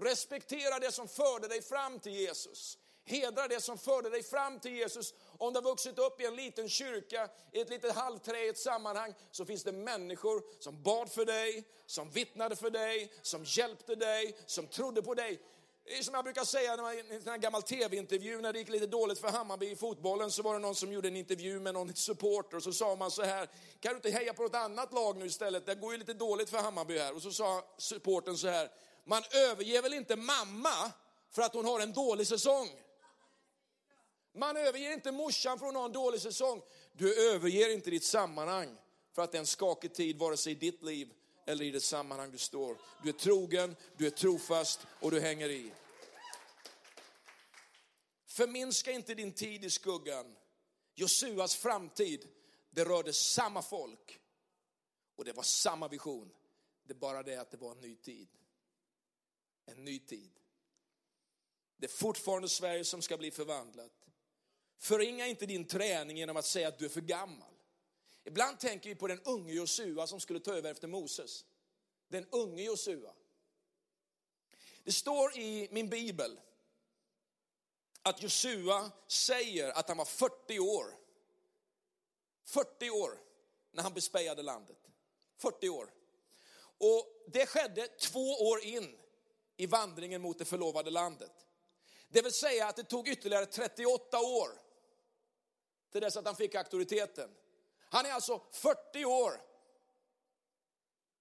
Respektera 0.00 0.78
det 0.78 0.92
som 0.92 1.08
förde 1.08 1.48
dig 1.48 1.62
fram 1.62 2.00
till 2.00 2.12
Jesus. 2.12 2.78
Hedra 3.06 3.48
det 3.48 3.60
som 3.60 3.78
förde 3.78 4.10
dig 4.10 4.22
fram 4.22 4.60
till 4.60 4.72
Jesus. 4.76 5.14
Om 5.38 5.52
du 5.52 5.58
har 5.58 5.64
vuxit 5.64 5.98
upp 5.98 6.20
i 6.20 6.24
en 6.24 6.36
liten 6.36 6.68
kyrka, 6.68 7.28
i 7.52 7.60
ett 7.60 7.70
litet 7.70 7.94
halvträigt 7.94 8.58
sammanhang, 8.58 9.14
så 9.30 9.44
finns 9.44 9.64
det 9.64 9.72
människor 9.72 10.42
som 10.58 10.82
bad 10.82 11.12
för 11.12 11.24
dig, 11.24 11.64
som 11.86 12.10
vittnade 12.10 12.56
för 12.56 12.70
dig, 12.70 13.12
som 13.22 13.44
hjälpte 13.44 13.94
dig, 13.94 14.36
som 14.46 14.66
trodde 14.66 15.02
på 15.02 15.14
dig. 15.14 15.40
Det 15.86 15.98
är 15.98 16.02
som 16.02 16.14
jag 16.14 16.24
brukar 16.24 16.44
säga 16.44 16.76
när 16.76 16.82
man, 16.82 16.94
i 16.94 17.20
en 17.26 17.40
gammal 17.40 17.62
tv-intervju 17.62 18.40
när 18.40 18.52
det 18.52 18.58
gick 18.58 18.68
lite 18.68 18.86
dåligt 18.86 19.18
för 19.18 19.28
Hammarby 19.28 19.70
i 19.70 19.76
fotbollen 19.76 20.30
så 20.30 20.42
var 20.42 20.54
det 20.54 20.60
någon 20.60 20.74
som 20.74 20.92
gjorde 20.92 21.08
en 21.08 21.16
intervju 21.16 21.60
med 21.60 21.74
någon 21.74 21.94
supporter 21.94 22.56
och 22.56 22.62
så 22.62 22.72
sa 22.72 22.96
man 22.96 23.10
så 23.10 23.22
här, 23.22 23.48
kan 23.80 23.92
du 23.92 23.96
inte 23.96 24.10
heja 24.10 24.34
på 24.34 24.42
något 24.42 24.54
annat 24.54 24.92
lag 24.92 25.16
nu 25.16 25.26
istället? 25.26 25.66
Det 25.66 25.74
går 25.74 25.92
ju 25.92 25.98
lite 25.98 26.14
dåligt 26.14 26.50
för 26.50 26.58
Hammarby 26.58 26.98
här. 26.98 27.14
Och 27.14 27.22
så 27.22 27.30
sa 27.30 27.64
supporten 27.78 28.36
så 28.36 28.48
här, 28.48 28.70
man 29.04 29.22
överger 29.30 29.82
väl 29.82 29.94
inte 29.94 30.16
mamma 30.16 30.92
för 31.30 31.42
att 31.42 31.54
hon 31.54 31.64
har 31.64 31.80
en 31.80 31.92
dålig 31.92 32.26
säsong? 32.26 32.68
Man 34.34 34.56
överger 34.56 34.92
inte 34.92 35.12
morsan 35.12 35.58
för 35.58 35.66
att 35.66 35.72
hon 35.72 35.76
har 35.76 35.84
en 35.84 35.92
dålig 35.92 36.20
säsong. 36.20 36.62
Du 36.92 37.30
överger 37.34 37.72
inte 37.72 37.90
ditt 37.90 38.04
sammanhang 38.04 38.76
för 39.14 39.22
att 39.22 39.32
det 39.32 39.38
är 39.38 39.40
en 39.40 39.46
skakig 39.46 39.94
tid, 39.94 40.18
vare 40.18 40.36
sig 40.36 40.52
i 40.52 40.54
ditt 40.54 40.82
liv 40.82 41.12
eller 41.46 41.64
i 41.64 41.70
det 41.70 41.80
sammanhang 41.80 42.30
du 42.30 42.38
står. 42.38 42.76
Du 43.02 43.08
är 43.08 43.12
trogen, 43.12 43.76
du 43.96 44.06
är 44.06 44.10
trofast 44.10 44.86
och 45.00 45.10
du 45.10 45.20
hänger 45.20 45.48
i. 45.48 45.72
Förminska 48.26 48.92
inte 48.92 49.14
din 49.14 49.32
tid 49.32 49.64
i 49.64 49.70
skuggan. 49.70 50.36
Josuas 50.94 51.56
framtid, 51.56 52.28
det 52.70 52.84
rörde 52.84 53.12
samma 53.12 53.62
folk 53.62 54.20
och 55.16 55.24
det 55.24 55.32
var 55.32 55.42
samma 55.42 55.88
vision. 55.88 56.30
Det 56.84 56.92
är 56.92 56.98
bara 56.98 57.22
det 57.22 57.36
att 57.36 57.50
det 57.50 57.56
var 57.56 57.72
en 57.72 57.80
ny 57.80 57.96
tid. 57.96 58.28
En 59.66 59.84
ny 59.84 59.98
tid. 59.98 60.30
Det 61.76 61.86
är 61.86 61.96
fortfarande 61.96 62.48
Sverige 62.48 62.84
som 62.84 63.02
ska 63.02 63.16
bli 63.16 63.30
förvandlat. 63.30 64.06
Förringa 64.78 65.26
inte 65.26 65.46
din 65.46 65.64
träning 65.64 66.16
genom 66.16 66.36
att 66.36 66.44
säga 66.44 66.68
att 66.68 66.78
du 66.78 66.84
är 66.84 66.88
för 66.88 67.00
gammal. 67.00 67.53
Ibland 68.24 68.60
tänker 68.60 68.88
vi 68.88 68.94
på 68.94 69.06
den 69.06 69.20
unge 69.20 69.52
Josua 69.52 70.06
som 70.06 70.20
skulle 70.20 70.40
ta 70.40 70.54
över 70.54 70.70
efter 70.70 70.88
Moses. 70.88 71.44
Den 72.08 72.26
unge 72.30 72.62
Josua. 72.62 73.14
Det 74.82 74.92
står 74.92 75.38
i 75.38 75.68
min 75.70 75.88
bibel 75.88 76.40
att 78.02 78.22
Josua 78.22 78.90
säger 79.06 79.70
att 79.70 79.88
han 79.88 79.96
var 79.96 80.04
40 80.04 80.58
år. 80.58 80.98
40 82.44 82.90
år 82.90 83.18
när 83.72 83.82
han 83.82 83.94
bespejade 83.94 84.42
landet. 84.42 84.90
40 85.36 85.68
år. 85.68 85.92
Och 86.78 87.24
det 87.26 87.46
skedde 87.46 87.88
två 87.88 88.30
år 88.30 88.64
in 88.64 88.96
i 89.56 89.66
vandringen 89.66 90.22
mot 90.22 90.38
det 90.38 90.44
förlovade 90.44 90.90
landet. 90.90 91.46
Det 92.08 92.22
vill 92.22 92.32
säga 92.32 92.68
att 92.68 92.76
det 92.76 92.84
tog 92.84 93.08
ytterligare 93.08 93.46
38 93.46 94.18
år 94.18 94.48
till 95.92 96.00
dess 96.00 96.16
att 96.16 96.26
han 96.26 96.36
fick 96.36 96.54
auktoriteten. 96.54 97.30
Han 97.88 98.06
är 98.06 98.10
alltså 98.10 98.42
40 98.52 99.04
år. 99.04 99.40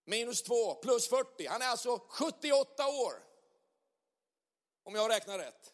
Minus 0.06 0.44
2 0.44 0.76
plus 0.76 1.10
40. 1.10 1.48
Han 1.48 1.62
är 1.62 1.68
alltså 1.68 2.00
78 2.10 2.88
år. 2.88 3.14
Om 4.84 4.96
jag 4.96 5.12
räknar 5.12 5.38
rätt. 5.38 5.74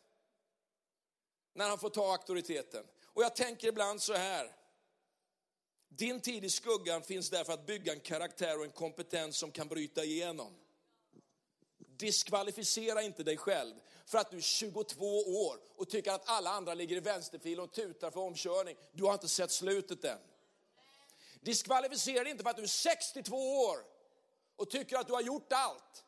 När 1.53 1.69
han 1.69 1.79
får 1.79 1.89
ta 1.89 2.11
auktoriteten. 2.11 2.85
Och 3.05 3.23
jag 3.23 3.35
tänker 3.35 3.67
ibland 3.67 4.01
så 4.01 4.13
här. 4.13 4.55
Din 5.89 6.21
tid 6.21 6.45
i 6.45 6.49
skuggan 6.49 7.01
finns 7.01 7.29
därför 7.29 7.53
att 7.53 7.65
bygga 7.65 7.93
en 7.93 7.99
karaktär 7.99 8.57
och 8.57 8.65
en 8.65 8.71
kompetens 8.71 9.37
som 9.37 9.51
kan 9.51 9.67
bryta 9.67 10.03
igenom. 10.03 10.55
Diskvalificera 11.77 13.01
inte 13.01 13.23
dig 13.23 13.37
själv 13.37 13.75
för 14.05 14.17
att 14.17 14.31
du 14.31 14.37
är 14.37 14.41
22 14.41 15.19
år 15.19 15.59
och 15.75 15.89
tycker 15.89 16.11
att 16.11 16.29
alla 16.29 16.49
andra 16.49 16.73
ligger 16.73 16.95
i 16.95 16.99
vänsterfil 16.99 17.59
och 17.59 17.73
tutar 17.73 18.11
för 18.11 18.19
omkörning. 18.19 18.75
Du 18.91 19.03
har 19.03 19.13
inte 19.13 19.27
sett 19.27 19.51
slutet 19.51 20.03
än. 20.03 20.19
Diskvalificera 21.39 22.23
dig 22.23 22.31
inte 22.31 22.43
för 22.43 22.49
att 22.49 22.57
du 22.57 22.63
är 22.63 22.67
62 22.67 23.35
år 23.65 23.77
och 24.55 24.69
tycker 24.69 24.97
att 24.97 25.07
du 25.07 25.13
har 25.13 25.21
gjort 25.21 25.53
allt. 25.53 26.05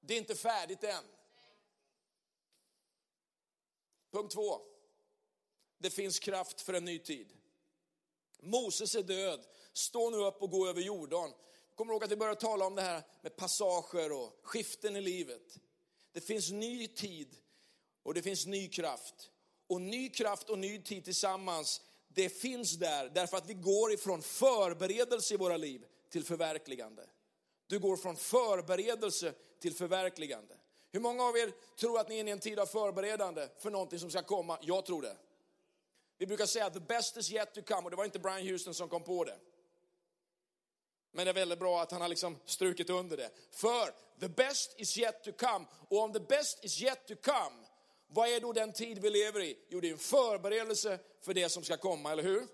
Det 0.00 0.14
är 0.14 0.18
inte 0.18 0.34
färdigt 0.34 0.84
än. 0.84 1.04
Punkt 4.10 4.32
två. 4.32 4.60
Det 5.78 5.90
finns 5.90 6.18
kraft 6.18 6.60
för 6.60 6.72
en 6.72 6.84
ny 6.84 6.98
tid. 6.98 7.32
Moses 8.40 8.94
är 8.94 9.02
död. 9.02 9.46
Stå 9.72 10.10
nu 10.10 10.16
upp 10.16 10.42
och 10.42 10.50
gå 10.50 10.68
över 10.68 10.80
Jordan. 10.80 11.32
Kommer 11.74 11.92
ihåg 11.92 12.04
att 12.04 12.10
vi 12.10 12.16
började 12.16 12.40
tala 12.40 12.66
om 12.66 12.74
det 12.74 12.82
här 12.82 13.02
med 13.20 13.36
passager 13.36 14.12
och 14.12 14.40
skiften 14.42 14.96
i 14.96 15.00
livet. 15.00 15.58
Det 16.12 16.20
finns 16.20 16.50
ny 16.50 16.88
tid 16.88 17.36
och 18.02 18.14
det 18.14 18.22
finns 18.22 18.46
ny 18.46 18.68
kraft. 18.68 19.30
Och 19.66 19.80
ny 19.80 20.08
kraft 20.08 20.50
och 20.50 20.58
ny 20.58 20.82
tid 20.82 21.04
tillsammans, 21.04 21.82
det 22.16 22.28
finns 22.28 22.72
där 22.72 23.10
därför 23.14 23.36
att 23.36 23.46
vi 23.46 23.54
går 23.54 23.92
ifrån 23.92 24.22
förberedelse 24.22 25.34
i 25.34 25.36
våra 25.36 25.56
liv 25.56 25.84
till 26.10 26.24
förverkligande. 26.24 27.06
Du 27.66 27.78
går 27.78 27.96
från 27.96 28.16
förberedelse 28.16 29.34
till 29.60 29.74
förverkligande. 29.74 30.56
Hur 30.92 31.00
många 31.00 31.24
av 31.24 31.36
er 31.36 31.52
tror 31.76 31.98
att 31.98 32.08
ni 32.08 32.16
är 32.16 32.20
inne 32.20 32.30
i 32.30 32.32
en 32.32 32.38
tid 32.38 32.58
av 32.58 32.66
förberedande 32.66 33.48
för 33.58 33.70
någonting 33.70 33.98
som 33.98 34.10
ska 34.10 34.22
komma? 34.22 34.58
Jag 34.62 34.86
tror 34.86 35.02
det. 35.02 35.16
Vi 36.18 36.26
brukar 36.26 36.46
säga 36.46 36.70
the 36.70 36.80
best 36.80 37.16
is 37.16 37.32
yet 37.32 37.54
to 37.54 37.62
come 37.62 37.82
och 37.82 37.90
det 37.90 37.96
var 37.96 38.04
inte 38.04 38.18
Brian 38.18 38.48
Houston 38.48 38.74
som 38.74 38.88
kom 38.88 39.02
på 39.02 39.24
det. 39.24 39.38
Men 41.12 41.24
det 41.24 41.30
är 41.30 41.34
väldigt 41.34 41.58
bra 41.58 41.82
att 41.82 41.90
han 41.90 42.00
har 42.00 42.08
liksom 42.08 42.38
strukit 42.44 42.90
under 42.90 43.16
det. 43.16 43.30
För 43.50 43.94
the 44.20 44.28
best 44.28 44.74
is 44.80 44.98
yet 44.98 45.24
to 45.24 45.32
come. 45.32 45.66
Och 45.88 45.98
om 45.98 46.12
the 46.12 46.20
best 46.20 46.64
is 46.64 46.82
yet 46.82 47.06
to 47.06 47.14
come, 47.22 47.65
vad 48.08 48.28
är 48.28 48.40
då 48.40 48.52
den 48.52 48.72
tid 48.72 48.98
vi 48.98 49.10
lever 49.10 49.40
i? 49.40 49.58
Jo, 49.68 49.80
det 49.80 49.88
är 49.88 49.92
en 49.92 49.98
förberedelse 49.98 50.98
för 51.20 51.34
det 51.34 51.48
som 51.48 51.64
ska 51.64 51.76
komma, 51.76 52.12
eller 52.12 52.22
hur? 52.22 52.46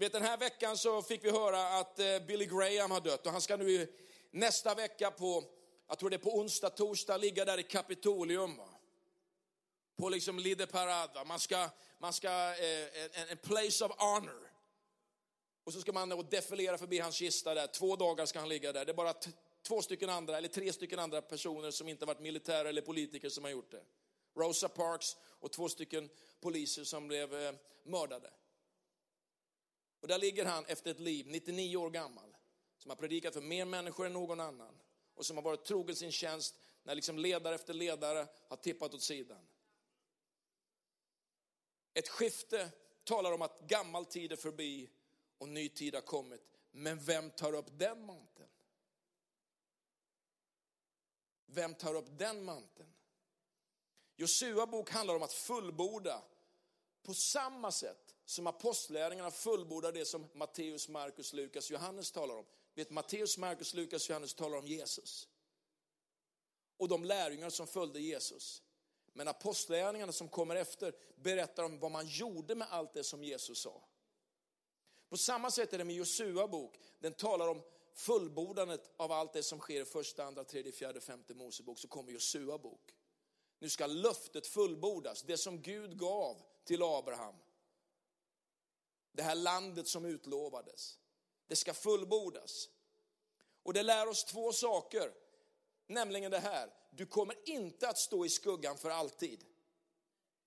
vet, 0.00 0.12
den 0.12 0.22
här 0.22 0.36
veckan 0.36 0.78
så 0.78 1.02
fick 1.02 1.24
vi 1.24 1.30
höra 1.30 1.78
att 1.78 1.98
eh, 1.98 2.18
Billy 2.26 2.46
Graham 2.46 2.90
har 2.90 3.00
dött 3.00 3.26
och 3.26 3.32
han 3.32 3.40
ska 3.40 3.56
nu 3.56 3.92
nästa 4.30 4.74
vecka 4.74 5.10
på, 5.10 5.44
jag 5.88 5.98
tror 5.98 6.10
det 6.10 6.16
är 6.16 6.18
på 6.18 6.38
onsdag, 6.38 6.70
torsdag, 6.70 7.16
ligga 7.16 7.44
där 7.44 7.58
i 7.58 7.62
Kapitolium. 7.62 8.60
På 9.96 10.08
liksom 10.08 10.38
Lide 10.38 10.66
Parad, 10.66 11.26
man 11.26 11.40
ska, 11.40 11.68
man 11.98 12.12
ska, 12.12 12.28
eh, 12.28 13.20
en, 13.20 13.28
en 13.28 13.36
place 13.36 13.84
of 13.84 13.92
honor. 13.98 14.50
Och 15.64 15.72
så 15.72 15.80
ska 15.80 15.92
man 15.92 16.12
och 16.12 16.24
defilera 16.24 16.78
förbi 16.78 16.98
hans 16.98 17.14
kista 17.14 17.54
där, 17.54 17.66
två 17.66 17.96
dagar 17.96 18.26
ska 18.26 18.38
han 18.38 18.48
ligga 18.48 18.72
där. 18.72 18.84
Det 18.84 18.92
är 18.92 18.94
bara 18.94 19.14
två 19.62 19.82
stycken 19.82 20.10
andra, 20.10 20.38
eller 20.38 20.48
tre 20.48 20.72
stycken 20.72 20.98
andra 20.98 21.22
personer 21.22 21.70
som 21.70 21.88
inte 21.88 22.06
varit 22.06 22.20
militärer 22.20 22.64
eller 22.64 22.82
politiker 22.82 23.28
som 23.28 23.44
har 23.44 23.50
gjort 23.50 23.70
det. 23.70 23.82
Rosa 24.34 24.68
Parks 24.68 25.16
och 25.22 25.52
två 25.52 25.68
stycken 25.68 26.10
poliser 26.40 26.84
som 26.84 27.08
blev 27.08 27.34
eh, 27.34 27.54
mördade. 27.82 28.30
Och 30.00 30.08
där 30.08 30.18
ligger 30.18 30.44
han 30.44 30.64
efter 30.64 30.90
ett 30.90 31.00
liv, 31.00 31.26
99 31.28 31.76
år 31.76 31.90
gammal, 31.90 32.36
som 32.78 32.90
har 32.90 32.96
predikat 32.96 33.34
för 33.34 33.40
mer 33.40 33.64
människor 33.64 34.06
än 34.06 34.12
någon 34.12 34.40
annan 34.40 34.80
och 35.14 35.26
som 35.26 35.36
har 35.36 35.44
varit 35.44 35.64
trogen 35.64 35.96
sin 35.96 36.12
tjänst 36.12 36.54
när 36.82 36.94
liksom 36.94 37.18
ledare 37.18 37.54
efter 37.54 37.74
ledare 37.74 38.26
har 38.48 38.56
tippat 38.56 38.94
åt 38.94 39.02
sidan. 39.02 39.46
Ett 41.94 42.08
skifte 42.08 42.70
talar 43.04 43.32
om 43.32 43.42
att 43.42 43.60
gammal 43.60 44.06
tid 44.06 44.32
är 44.32 44.36
förbi 44.36 44.90
och 45.38 45.48
ny 45.48 45.68
tid 45.68 45.94
har 45.94 46.02
kommit. 46.02 46.42
Men 46.70 46.98
vem 46.98 47.30
tar 47.30 47.52
upp 47.52 47.78
den 47.78 48.06
manteln? 48.06 48.50
Vem 51.46 51.74
tar 51.74 51.94
upp 51.94 52.18
den 52.18 52.44
manteln? 52.44 52.92
Josua 54.20 54.66
bok 54.66 54.90
handlar 54.90 55.16
om 55.16 55.22
att 55.22 55.32
fullborda 55.32 56.22
på 57.02 57.14
samma 57.14 57.72
sätt 57.72 58.14
som 58.24 58.46
apostlärningarna 58.46 59.30
fullbordar 59.30 59.92
det 59.92 60.04
som 60.04 60.28
Matteus, 60.34 60.88
Markus, 60.88 61.32
Lukas, 61.32 61.70
Johannes 61.70 62.12
talar 62.12 62.36
om. 62.36 62.46
Vet, 62.74 62.90
Matteus, 62.90 63.38
Markus, 63.38 63.74
Lukas, 63.74 64.08
Johannes 64.08 64.34
talar 64.34 64.58
om 64.58 64.66
Jesus. 64.66 65.28
Och 66.76 66.88
de 66.88 67.04
lärjungar 67.04 67.50
som 67.50 67.66
följde 67.66 68.00
Jesus. 68.00 68.62
Men 69.12 69.28
apostlärningarna 69.28 70.12
som 70.12 70.28
kommer 70.28 70.56
efter 70.56 70.94
berättar 71.16 71.62
om 71.62 71.78
vad 71.78 71.90
man 71.90 72.06
gjorde 72.06 72.54
med 72.54 72.68
allt 72.70 72.94
det 72.94 73.04
som 73.04 73.24
Jesus 73.24 73.62
sa. 73.62 73.82
På 75.08 75.16
samma 75.16 75.50
sätt 75.50 75.72
är 75.72 75.78
det 75.78 75.84
med 75.84 75.96
Josua 75.96 76.48
bok. 76.48 76.78
Den 76.98 77.14
talar 77.14 77.48
om 77.48 77.62
fullbordandet 77.94 78.90
av 78.96 79.12
allt 79.12 79.32
det 79.32 79.42
som 79.42 79.58
sker 79.58 79.82
i 79.82 79.84
första, 79.84 80.24
andra, 80.24 80.44
tredje, 80.44 80.72
fjärde, 80.72 81.00
femte 81.00 81.34
Mosebok 81.34 81.78
så 81.78 81.88
kommer 81.88 82.12
Josua 82.12 82.58
bok. 82.58 82.94
Nu 83.60 83.68
ska 83.68 83.86
löftet 83.86 84.46
fullbordas, 84.46 85.22
det 85.22 85.36
som 85.36 85.62
Gud 85.62 85.98
gav 85.98 86.42
till 86.64 86.82
Abraham. 86.82 87.34
Det 89.12 89.22
här 89.22 89.34
landet 89.34 89.88
som 89.88 90.04
utlovades. 90.04 90.98
Det 91.46 91.56
ska 91.56 91.74
fullbordas. 91.74 92.68
Och 93.62 93.72
det 93.72 93.82
lär 93.82 94.08
oss 94.08 94.24
två 94.24 94.52
saker, 94.52 95.12
nämligen 95.86 96.30
det 96.30 96.38
här. 96.38 96.74
Du 96.90 97.06
kommer 97.06 97.48
inte 97.48 97.88
att 97.88 97.98
stå 97.98 98.26
i 98.26 98.28
skuggan 98.28 98.78
för 98.78 98.90
alltid. 98.90 99.44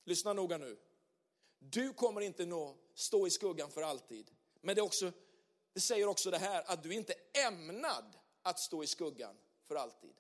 Lyssna 0.04 0.34
noga 0.34 0.58
nu. 0.58 0.80
Du 1.60 1.94
kommer 1.94 2.22
inte 2.22 2.46
nå, 2.46 2.78
stå 2.94 3.28
i 3.28 3.30
skuggan 3.30 3.72
för 3.72 3.82
alltid. 3.82 4.32
Men 4.62 4.76
det, 4.76 4.82
också, 4.82 5.12
det 5.74 5.80
säger 5.80 6.08
också 6.08 6.32
det 6.32 6.38
här 6.38 6.64
att 6.68 6.84
du 6.84 6.94
inte 6.94 7.14
är 7.14 7.48
ämnad 7.48 8.18
att 8.42 8.60
stå 8.60 8.84
i 8.84 8.88
skuggan 8.88 9.38
för 9.68 9.76
alltid. 9.76 10.16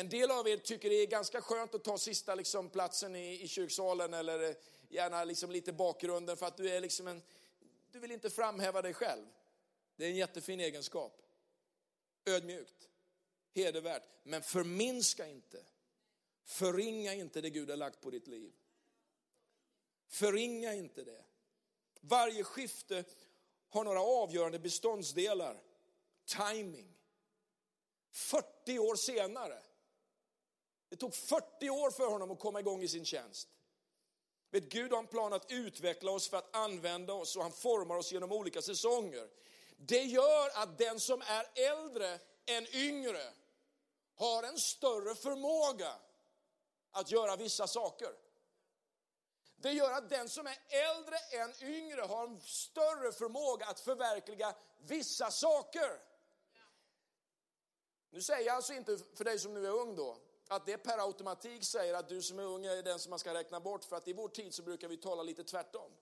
En 0.00 0.08
del 0.08 0.30
av 0.30 0.48
er 0.48 0.56
tycker 0.56 0.90
det 0.90 0.96
är 0.96 1.06
ganska 1.06 1.42
skönt 1.42 1.74
att 1.74 1.84
ta 1.84 1.98
sista 1.98 2.34
liksom, 2.34 2.70
platsen 2.70 3.16
i, 3.16 3.42
i 3.42 3.48
kyrksalen 3.48 4.14
eller 4.14 4.42
eh, 4.48 4.54
gärna 4.88 5.24
liksom 5.24 5.50
lite 5.50 5.72
bakgrunden 5.72 6.36
för 6.36 6.46
att 6.46 6.56
du 6.56 6.70
är 6.70 6.80
liksom 6.80 7.06
en, 7.06 7.22
du 7.92 7.98
vill 7.98 8.12
inte 8.12 8.30
framhäva 8.30 8.82
dig 8.82 8.94
själv. 8.94 9.26
Det 9.96 10.04
är 10.04 10.08
en 10.08 10.16
jättefin 10.16 10.60
egenskap. 10.60 11.22
Ödmjukt, 12.24 12.88
hedervärt, 13.54 14.02
men 14.22 14.42
förminska 14.42 15.26
inte. 15.26 15.64
Förringa 16.44 17.14
inte 17.14 17.40
det 17.40 17.50
Gud 17.50 17.70
har 17.70 17.76
lagt 17.76 18.00
på 18.00 18.10
ditt 18.10 18.26
liv. 18.26 18.52
Förringa 20.08 20.74
inte 20.74 21.04
det. 21.04 21.24
Varje 22.00 22.44
skifte 22.44 23.04
har 23.68 23.84
några 23.84 24.00
avgörande 24.00 24.58
beståndsdelar. 24.58 25.62
Timing. 26.24 26.96
40 28.10 28.78
år 28.78 28.96
senare. 28.96 29.62
Det 30.90 30.96
tog 30.96 31.14
40 31.14 31.70
år 31.70 31.90
för 31.90 32.06
honom 32.06 32.30
att 32.30 32.38
komma 32.38 32.60
igång 32.60 32.82
i 32.82 32.88
sin 32.88 33.04
tjänst. 33.04 33.48
Vet, 34.50 34.64
Gud 34.64 34.92
har 34.92 34.98
en 34.98 35.06
plan 35.06 35.32
att 35.32 35.50
utveckla 35.50 36.10
oss 36.10 36.28
för 36.28 36.36
att 36.36 36.56
använda 36.56 37.12
oss 37.12 37.36
och 37.36 37.42
han 37.42 37.52
formar 37.52 37.96
oss 37.96 38.12
genom 38.12 38.32
olika 38.32 38.62
säsonger. 38.62 39.28
Det 39.76 40.02
gör 40.02 40.62
att 40.62 40.78
den 40.78 41.00
som 41.00 41.22
är 41.22 41.46
äldre 41.54 42.18
än 42.46 42.74
yngre 42.74 43.32
har 44.14 44.42
en 44.42 44.58
större 44.58 45.14
förmåga 45.14 45.94
att 46.90 47.10
göra 47.10 47.36
vissa 47.36 47.66
saker. 47.66 48.10
Det 49.56 49.72
gör 49.72 49.92
att 49.92 50.08
den 50.08 50.28
som 50.28 50.46
är 50.46 50.58
äldre 50.68 51.16
än 51.18 51.52
yngre 51.62 52.00
har 52.00 52.26
en 52.26 52.40
större 52.40 53.12
förmåga 53.12 53.66
att 53.66 53.80
förverkliga 53.80 54.54
vissa 54.78 55.30
saker. 55.30 56.00
Nu 58.10 58.22
säger 58.22 58.46
jag 58.46 58.56
alltså 58.56 58.72
inte 58.72 58.98
för 59.14 59.24
dig 59.24 59.38
som 59.38 59.54
nu 59.54 59.66
är 59.66 59.70
ung 59.70 59.96
då, 59.96 60.18
att 60.50 60.66
det 60.66 60.78
per 60.78 60.98
automatik 60.98 61.64
säger 61.64 61.94
att 61.94 62.08
du 62.08 62.22
som 62.22 62.38
är 62.38 62.42
ung 62.42 62.66
är 62.66 62.82
den 62.82 62.98
som 62.98 63.10
man 63.10 63.18
ska 63.18 63.34
räkna 63.34 63.60
bort, 63.60 63.84
för 63.84 63.96
att 63.96 64.08
i 64.08 64.12
vår 64.12 64.28
tid 64.28 64.54
så 64.54 64.62
brukar 64.62 64.88
vi 64.88 64.96
tala 64.96 65.22
lite 65.22 65.44
tvärtom. 65.44 65.92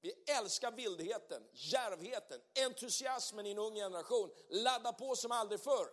Vi 0.00 0.12
älskar 0.38 0.70
vildheten, 0.72 1.42
järvheten, 1.52 2.40
entusiasmen 2.64 3.46
i 3.46 3.50
en 3.50 3.58
ung 3.58 3.74
generation, 3.74 4.30
ladda 4.48 4.92
på 4.92 5.16
som 5.16 5.32
aldrig 5.32 5.60
förr. 5.60 5.90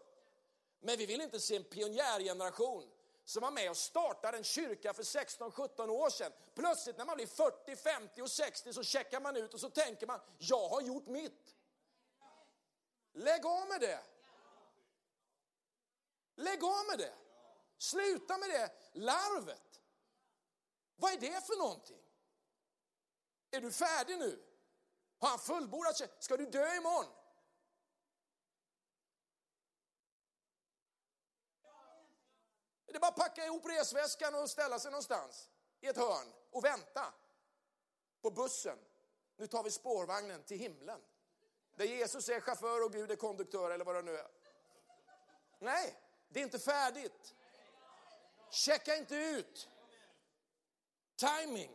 Men 0.80 0.98
vi 0.98 1.06
vill 1.06 1.22
inte 1.22 1.40
se 1.40 1.56
en 1.56 1.64
pionjärgeneration 1.64 2.92
som 3.26 3.42
var 3.42 3.52
med 3.52 3.70
och 3.70 3.78
startade 3.78 4.38
en 4.38 4.44
kyrka 4.44 4.94
för 4.94 5.04
16-17 5.04 5.90
år 5.90 6.10
sedan. 6.10 6.32
Plötsligt 6.56 6.98
när 6.98 7.06
man 7.06 7.16
blir 7.16 7.28
40, 7.28 7.76
50 7.76 8.22
och 8.22 8.32
60 8.32 8.74
så 8.74 8.84
checkar 8.84 9.22
man 9.22 9.38
ut 9.38 9.54
och 9.54 9.60
så 9.60 9.70
tänker 9.70 10.08
man, 10.08 10.20
jag 10.38 10.70
har 10.70 10.82
gjort 10.82 11.08
mitt. 11.08 11.56
Lägg 13.14 13.46
av 13.46 13.68
med 13.68 13.82
det. 13.82 14.00
Lägg 16.36 16.64
av 16.64 16.86
med 16.90 17.00
det. 17.00 17.25
Sluta 17.78 18.38
med 18.38 18.50
det 18.50 18.72
larvet. 18.94 19.82
Vad 20.96 21.14
är 21.14 21.18
det 21.18 21.46
för 21.46 21.58
någonting? 21.58 22.04
Är 23.52 23.62
du 23.62 23.72
färdig 23.72 24.20
nu? 24.20 24.44
Har 25.20 25.30
han 25.30 25.40
fullbordat 25.40 25.98
sig? 25.98 26.08
Ska 26.20 26.38
du 26.38 26.46
dö 26.46 26.76
imorgon? 26.76 27.12
Det 32.86 32.98
är 32.98 33.00
bara 33.00 33.08
att 33.08 33.16
packa 33.16 33.46
ihop 33.46 33.66
resväskan 33.66 34.36
och 34.36 34.50
ställa 34.50 34.80
sig 34.80 34.92
någonstans 34.92 35.50
i 35.82 35.88
ett 35.88 35.98
hörn 35.98 36.34
och 36.52 36.66
vänta 36.66 37.14
på 38.22 38.32
bussen. 38.32 38.78
Nu 39.38 39.48
tar 39.48 39.64
vi 39.64 39.72
spårvagnen 39.72 40.44
till 40.44 40.58
himlen. 40.58 41.02
Där 41.76 41.86
Jesus 41.86 42.30
är 42.30 42.40
chaufför 42.40 42.84
och 42.84 42.94
Gud 42.94 43.12
är 43.12 43.16
konduktör 43.16 43.72
eller 43.72 43.86
vad 43.86 43.96
det 43.96 44.02
nu 44.02 44.18
är. 44.18 44.28
Nej, 45.60 46.00
det 46.30 46.40
är 46.40 46.44
inte 46.44 46.60
färdigt. 46.60 47.36
Checka 48.56 48.98
inte 48.98 49.16
ut. 49.16 49.68
Timing. 51.16 51.72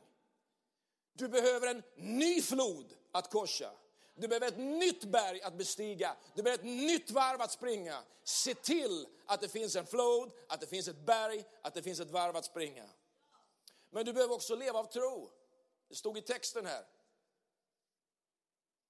Du 1.13 1.29
behöver 1.29 1.67
en 1.67 1.83
ny 1.97 2.43
flod 2.43 2.97
att 3.13 3.31
korsa. 3.31 3.73
Du 4.15 4.29
behöver 4.29 4.49
ett 4.49 4.59
nytt 4.59 5.05
berg 5.05 5.43
att 5.43 5.55
bestiga. 5.55 6.17
Du 6.35 6.43
behöver 6.43 6.65
ett 6.65 6.71
nytt 6.71 7.11
varv 7.11 7.41
att 7.43 7.53
springa. 7.53 8.03
Se 8.25 8.55
till 8.55 9.07
att 9.27 9.41
det 9.41 9.49
finns 9.49 9.77
en 9.77 9.87
flod, 9.87 10.33
att 10.49 10.61
det 10.61 10.67
finns 10.67 10.89
ett 10.89 11.07
berg, 11.07 11.45
att 11.63 11.75
det 11.75 11.83
finns 11.83 12.01
ett 12.01 12.11
varv 12.11 12.37
att 12.37 12.45
springa. 12.45 12.89
Men 13.91 14.05
du 14.05 14.13
behöver 14.13 14.35
också 14.35 14.55
leva 14.55 14.79
av 14.79 14.85
tro. 14.85 15.31
Det 15.89 15.95
stod 15.95 16.19
i 16.19 16.23
texten 16.23 16.67
här. 16.67 16.85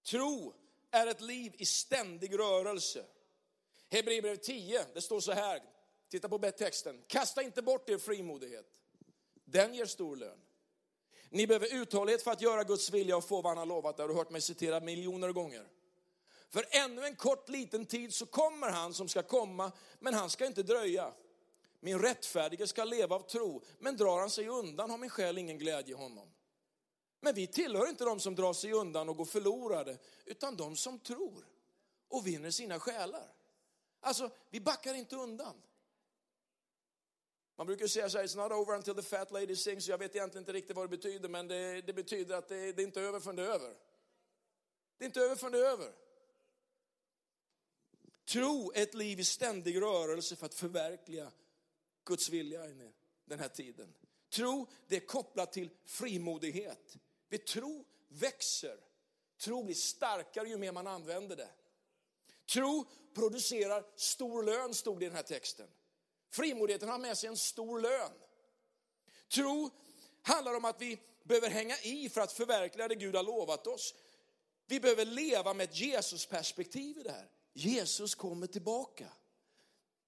Tro 0.06 0.54
är 0.90 1.06
ett 1.06 1.20
liv 1.20 1.54
i 1.58 1.66
ständig 1.66 2.38
rörelse. 2.38 3.04
Hebreerbrevet 3.88 4.42
10, 4.42 4.84
det 4.94 5.00
står 5.00 5.20
så 5.20 5.32
här, 5.32 5.62
titta 6.10 6.28
på 6.28 6.38
texten. 6.38 7.02
Kasta 7.06 7.42
inte 7.42 7.62
bort 7.62 7.90
er 7.90 7.98
frimodighet. 7.98 8.66
Den 9.44 9.74
ger 9.74 9.86
stor 9.86 10.16
lön. 10.16 10.38
Ni 11.28 11.46
behöver 11.46 11.74
uthållighet 11.74 12.22
för 12.22 12.30
att 12.30 12.42
göra 12.42 12.64
Guds 12.64 12.90
vilja 12.90 13.16
och 13.16 13.24
få 13.24 13.42
vad 13.42 13.50
han 13.50 13.58
har 13.58 13.66
lovat. 13.66 13.96
Det 13.96 14.02
har 14.02 14.08
du 14.08 14.14
hört 14.14 14.30
mig 14.30 14.40
citera 14.40 14.80
miljoner 14.80 15.32
gånger. 15.32 15.66
För 16.48 16.66
ännu 16.70 17.04
en 17.04 17.16
kort 17.16 17.48
liten 17.48 17.86
tid 17.86 18.14
så 18.14 18.26
kommer 18.26 18.70
han 18.70 18.94
som 18.94 19.08
ska 19.08 19.22
komma, 19.22 19.72
men 19.98 20.14
han 20.14 20.30
ska 20.30 20.46
inte 20.46 20.62
dröja. 20.62 21.12
Min 21.80 21.98
rättfärdige 21.98 22.66
ska 22.66 22.84
leva 22.84 23.16
av 23.16 23.20
tro, 23.20 23.62
men 23.78 23.96
drar 23.96 24.18
han 24.18 24.30
sig 24.30 24.48
undan 24.48 24.90
har 24.90 24.98
min 24.98 25.10
själ 25.10 25.38
ingen 25.38 25.58
glädje 25.58 25.94
i 25.94 25.98
honom. 25.98 26.28
Men 27.20 27.34
vi 27.34 27.46
tillhör 27.46 27.88
inte 27.88 28.04
de 28.04 28.20
som 28.20 28.34
drar 28.34 28.52
sig 28.52 28.72
undan 28.72 29.08
och 29.08 29.16
går 29.16 29.24
förlorade, 29.24 29.98
utan 30.24 30.56
de 30.56 30.76
som 30.76 30.98
tror 30.98 31.46
och 32.08 32.26
vinner 32.26 32.50
sina 32.50 32.80
själar. 32.80 33.32
Alltså, 34.00 34.30
vi 34.50 34.60
backar 34.60 34.94
inte 34.94 35.16
undan. 35.16 35.62
Man 37.60 37.66
brukar 37.66 37.86
säga 37.86 38.10
så 38.10 38.18
här, 38.18 38.26
it's 38.26 38.36
not 38.36 38.52
over 38.52 38.76
until 38.76 38.94
the 38.94 39.02
fat 39.02 39.30
lady 39.30 39.56
sings. 39.56 39.88
Jag 39.88 39.98
vet 39.98 40.14
egentligen 40.14 40.42
inte 40.42 40.52
riktigt 40.52 40.76
vad 40.76 40.84
det 40.84 40.96
betyder, 40.96 41.28
men 41.28 41.48
det, 41.48 41.80
det 41.80 41.92
betyder 41.92 42.36
att 42.36 42.48
det, 42.48 42.72
det 42.72 42.82
är 42.82 42.86
inte 42.86 43.00
över 43.00 43.20
förrän 43.20 43.36
det 43.36 43.42
är 43.42 43.46
över. 43.46 43.74
Det 44.98 45.04
är 45.04 45.06
inte 45.06 45.20
över 45.20 45.36
förrän 45.36 45.52
det 45.52 45.58
är 45.58 45.70
över. 45.70 45.92
Tro 48.24 48.72
är 48.74 48.82
ett 48.82 48.94
liv 48.94 49.20
i 49.20 49.24
ständig 49.24 49.80
rörelse 49.80 50.36
för 50.36 50.46
att 50.46 50.54
förverkliga 50.54 51.32
Guds 52.04 52.28
vilja 52.28 52.66
i 52.66 52.92
den 53.24 53.38
här 53.38 53.48
tiden. 53.48 53.94
Tro, 54.30 54.66
det 54.86 54.96
är 54.96 55.06
kopplat 55.06 55.52
till 55.52 55.70
frimodighet. 55.84 56.96
Vi 57.28 57.38
tro 57.38 57.84
växer. 58.08 58.80
Tro 59.38 59.64
blir 59.64 59.74
starkare 59.74 60.48
ju 60.48 60.58
mer 60.58 60.72
man 60.72 60.86
använder 60.86 61.36
det. 61.36 61.50
Tro 62.52 62.84
producerar 63.14 63.86
stor 63.96 64.42
lön, 64.42 64.74
stod 64.74 64.98
det 65.00 65.04
i 65.04 65.08
den 65.08 65.16
här 65.16 65.22
texten. 65.22 65.68
Frimodigheten 66.30 66.88
har 66.88 66.98
med 66.98 67.18
sig 67.18 67.28
en 67.28 67.36
stor 67.36 67.80
lön. 67.80 68.12
Tro 69.28 69.70
handlar 70.22 70.54
om 70.54 70.64
att 70.64 70.82
vi 70.82 71.00
behöver 71.24 71.50
hänga 71.50 71.78
i 71.78 72.08
för 72.08 72.20
att 72.20 72.32
förverkliga 72.32 72.88
det 72.88 72.94
Gud 72.94 73.16
har 73.16 73.22
lovat 73.22 73.66
oss. 73.66 73.94
Vi 74.66 74.80
behöver 74.80 75.04
leva 75.04 75.54
med 75.54 75.64
ett 75.64 75.76
Jesusperspektiv 75.76 76.98
i 76.98 77.02
det 77.02 77.10
här. 77.10 77.30
Jesus 77.52 78.14
kommer 78.14 78.46
tillbaka. 78.46 79.06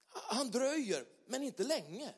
Han 0.09 0.51
dröjer, 0.51 1.05
men 1.27 1.43
inte 1.43 1.65
länge. 1.65 2.15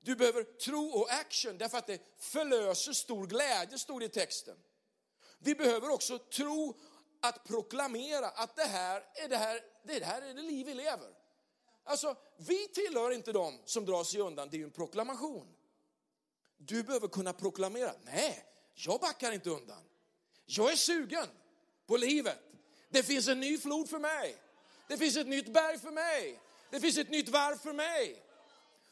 Du 0.00 0.16
behöver 0.16 0.42
tro 0.42 0.86
och 0.86 1.12
action 1.12 1.58
därför 1.58 1.78
att 1.78 1.86
det 1.86 2.00
förlöser 2.18 2.92
stor 2.92 3.26
glädje, 3.26 3.78
stod 3.78 4.00
det 4.00 4.04
i 4.04 4.08
texten. 4.08 4.56
Vi 5.38 5.54
behöver 5.54 5.90
också 5.90 6.18
tro 6.18 6.80
att 7.20 7.44
proklamera 7.44 8.28
att 8.28 8.56
det 8.56 8.64
här 8.64 9.04
är 9.14 9.28
det 9.28 9.36
här, 9.36 9.60
det 9.84 10.04
här 10.04 10.22
är 10.22 10.34
det 10.34 10.42
liv 10.42 10.66
vi 10.66 10.74
lever. 10.74 11.14
Alltså, 11.90 12.16
vi 12.36 12.68
tillhör 12.68 13.10
inte 13.10 13.32
dem 13.32 13.58
som 13.64 13.84
drar 13.84 14.04
sig 14.04 14.20
undan, 14.20 14.48
det 14.50 14.56
är 14.56 14.58
ju 14.58 14.64
en 14.64 14.70
proklamation. 14.70 15.46
Du 16.56 16.82
behöver 16.82 17.08
kunna 17.08 17.32
proklamera, 17.32 17.92
nej, 18.04 18.44
jag 18.74 19.00
backar 19.00 19.32
inte 19.32 19.50
undan. 19.50 19.82
Jag 20.46 20.72
är 20.72 20.76
sugen 20.76 21.26
på 21.86 21.96
livet. 21.96 22.38
Det 22.88 23.02
finns 23.02 23.28
en 23.28 23.40
ny 23.40 23.58
flod 23.58 23.88
för 23.88 23.98
mig. 23.98 24.36
Det 24.88 24.96
finns 24.96 25.16
ett 25.16 25.26
nytt 25.26 25.52
berg 25.52 25.78
för 25.78 25.90
mig. 25.90 26.40
Det 26.70 26.80
finns 26.80 26.98
ett 26.98 27.10
nytt 27.10 27.28
varv 27.28 27.56
för 27.56 27.72
mig. 27.72 28.22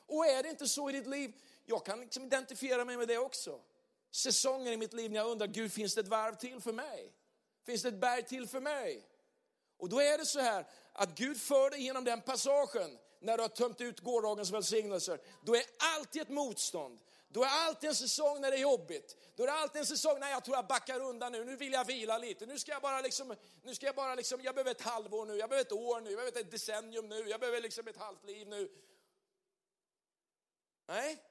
Och 0.07 0.27
är 0.27 0.43
det 0.43 0.49
inte 0.49 0.69
så 0.69 0.91
i 0.91 0.93
ditt 0.93 1.07
liv, 1.07 1.33
jag 1.67 1.85
kan 1.85 2.01
liksom 2.01 2.25
identifiera 2.25 2.85
mig 2.85 2.97
med 2.97 3.09
det 3.09 3.19
också. 3.19 3.61
Säsonger 4.11 4.73
i 4.73 4.77
mitt 4.77 4.93
liv 4.93 5.11
när 5.11 5.21
jag 5.21 5.31
undrar, 5.31 5.47
Gud 5.47 5.73
finns 5.73 5.95
det 5.95 6.01
ett 6.01 6.09
varv 6.09 6.35
till 6.35 6.61
för 6.61 6.73
mig? 6.73 7.13
Finns 7.67 7.83
det 7.83 7.89
ett 7.89 8.01
berg 8.01 8.23
till 8.23 8.49
för 8.49 8.61
mig? 8.61 9.05
Och 9.79 9.89
då 9.89 10.01
är 10.01 10.19
det 10.19 10.27
så 10.27 10.41
här 10.41 10.67
att 10.93 11.15
Gud 11.15 11.41
för 11.41 11.71
dig 11.71 11.83
genom 11.83 12.05
den 12.05 12.21
passagen 12.21 12.99
när 13.21 13.37
du 13.37 13.43
har 13.43 13.49
tömt 13.49 13.81
ut 13.81 14.01
gårdagens 14.01 14.51
välsignelser. 14.51 15.21
Då 15.45 15.55
är 15.55 15.63
alltid 15.97 16.23
ett 16.23 16.29
motstånd. 16.29 17.01
Då 17.29 17.43
är 17.43 17.49
alltid 17.49 17.89
en 17.89 17.95
säsong 17.95 18.41
när 18.41 18.51
det 18.51 18.57
är 18.57 18.61
jobbigt. 18.61 19.17
Då 19.37 19.43
är 19.43 19.47
det 19.47 19.53
alltid 19.53 19.81
en 19.81 19.87
säsong 19.87 20.21
när 20.21 20.31
jag 20.31 20.45
tror 20.45 20.57
jag 20.57 20.67
backar 20.67 21.01
undan 21.01 21.33
nu. 21.33 21.45
Nu 21.45 21.57
vill 21.57 21.73
jag 21.73 21.85
vila 21.85 22.19
lite. 22.19 22.47
Nu 22.47 22.59
ska 22.59 22.73
jag 22.73 22.83
bara 22.83 23.01
liksom, 23.01 23.37
nu 23.63 23.75
ska 23.75 23.87
jag 23.87 23.95
bara 23.95 24.15
liksom, 24.15 24.41
jag 24.43 24.55
behöver 24.55 24.71
ett 24.71 24.81
halvår 24.81 25.27
nu, 25.27 25.37
jag 25.37 25.51
behöver 25.51 25.67
ett 25.67 25.73
år 25.73 26.01
nu, 26.01 26.11
jag 26.11 26.19
behöver 26.19 26.41
ett 26.41 26.51
decennium 26.51 27.09
nu, 27.09 27.29
jag 27.29 27.41
behöver 27.41 27.61
liksom 27.61 27.89
ett 27.89 27.97
halvt 27.97 28.25
liv 28.25 28.49
nu. 28.49 28.71
Nej. 30.87 31.25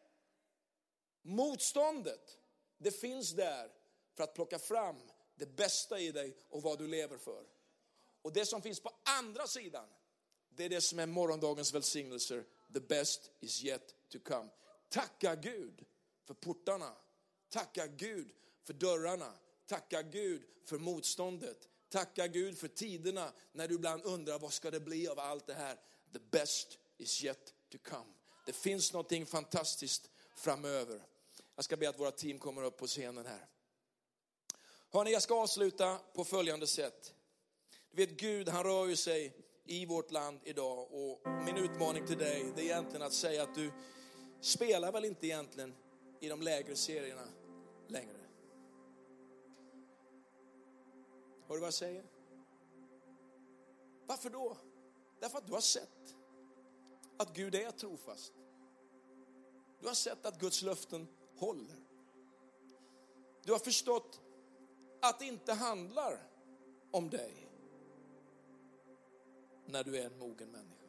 Motståndet, 1.22 2.38
det 2.78 2.92
finns 2.92 3.32
där 3.32 3.72
för 4.16 4.24
att 4.24 4.34
plocka 4.34 4.60
fram 4.60 5.02
det 5.36 5.46
bästa 5.46 6.00
i 6.00 6.12
dig 6.12 6.38
och 6.50 6.62
vad 6.62 6.78
du 6.78 6.88
lever 6.88 7.18
för. 7.18 7.44
Och 8.28 8.34
det 8.34 8.46
som 8.46 8.62
finns 8.62 8.80
på 8.80 8.92
andra 9.04 9.48
sidan, 9.48 9.86
det 10.50 10.66
är 10.66 10.70
det 10.70 10.82
som 10.82 11.00
är 11.00 11.06
morgondagens 11.06 11.74
välsignelser. 11.74 12.46
The 12.74 12.80
best 12.80 13.32
is 13.40 13.64
yet 13.64 13.96
to 14.10 14.20
come. 14.20 14.50
Tacka 14.90 15.36
Gud 15.36 15.86
för 16.26 16.34
portarna. 16.34 16.94
Tacka 17.50 17.88
Gud 17.88 18.32
för 18.64 18.74
dörrarna. 18.74 19.34
Tacka 19.68 20.02
Gud 20.02 20.44
för 20.66 20.78
motståndet. 20.78 21.70
Tacka 21.90 22.28
Gud 22.28 22.58
för 22.58 22.68
tiderna 22.68 23.34
när 23.52 23.68
du 23.68 23.76
ibland 23.76 24.04
undrar 24.04 24.40
vad 24.40 24.54
ska 24.54 24.72
det 24.72 24.80
bli 24.80 25.08
av 25.08 25.20
allt 25.20 25.48
det 25.48 25.54
här. 25.54 25.76
The 26.14 26.20
best 26.20 26.80
is 26.98 27.24
yet 27.24 27.54
to 27.72 27.78
come. 27.84 28.14
Det 28.46 28.54
finns 28.54 28.94
någonting 28.94 29.26
fantastiskt 29.26 30.10
framöver. 30.36 31.02
Jag 31.56 31.66
ska 31.66 31.78
be 31.78 31.90
att 31.90 32.00
våra 32.00 32.12
team 32.12 32.40
kommer 32.40 32.64
upp 32.64 32.78
på 32.78 32.88
scenen 32.88 33.26
här. 33.26 33.48
Hörni, 34.90 35.12
jag 35.12 35.22
ska 35.22 35.42
avsluta 35.42 35.98
på 36.14 36.26
följande 36.26 36.68
sätt. 36.68 37.14
Vet 37.98 38.20
Gud, 38.20 38.50
han 38.50 38.64
rör 38.64 38.88
ju 38.88 38.96
sig 38.96 39.34
i 39.66 39.86
vårt 39.86 40.12
land 40.12 40.40
idag 40.44 40.88
och 40.92 41.22
min 41.46 41.58
utmaning 41.58 42.08
till 42.08 42.18
dig 42.18 42.52
det 42.56 42.62
är 42.62 42.66
egentligen 42.66 43.02
att 43.02 43.14
säga 43.14 43.44
att 43.44 43.56
du 43.56 43.72
spelar 44.42 44.92
väl 44.92 45.06
inte 45.06 45.28
egentligen 45.28 45.76
i 46.20 46.30
de 46.30 46.42
lägre 46.42 46.76
serierna 46.76 47.28
längre. 47.88 48.18
Hör 51.48 51.56
du 51.56 51.60
vad 51.60 51.68
jag 51.68 51.74
säger? 51.74 52.06
Varför 54.06 54.30
då? 54.30 54.58
Därför 55.20 55.38
att 55.38 55.48
du 55.48 55.54
har 55.54 55.62
sett 55.62 56.16
att 57.18 57.36
Gud 57.36 57.56
är 57.56 57.72
trofast. 57.72 58.34
Du 59.82 59.88
har 59.88 59.96
sett 59.96 60.26
att 60.26 60.40
Guds 60.40 60.62
löften 60.62 61.08
håller. 61.38 61.76
Du 63.44 63.52
har 63.52 63.60
förstått 63.60 64.22
att 65.02 65.20
det 65.20 65.26
inte 65.26 65.54
handlar 65.54 66.20
om 66.92 67.10
dig 67.10 67.47
när 69.68 69.84
du 69.84 69.98
är 69.98 70.06
en 70.06 70.18
mogen 70.20 70.52
människa. 70.52 70.88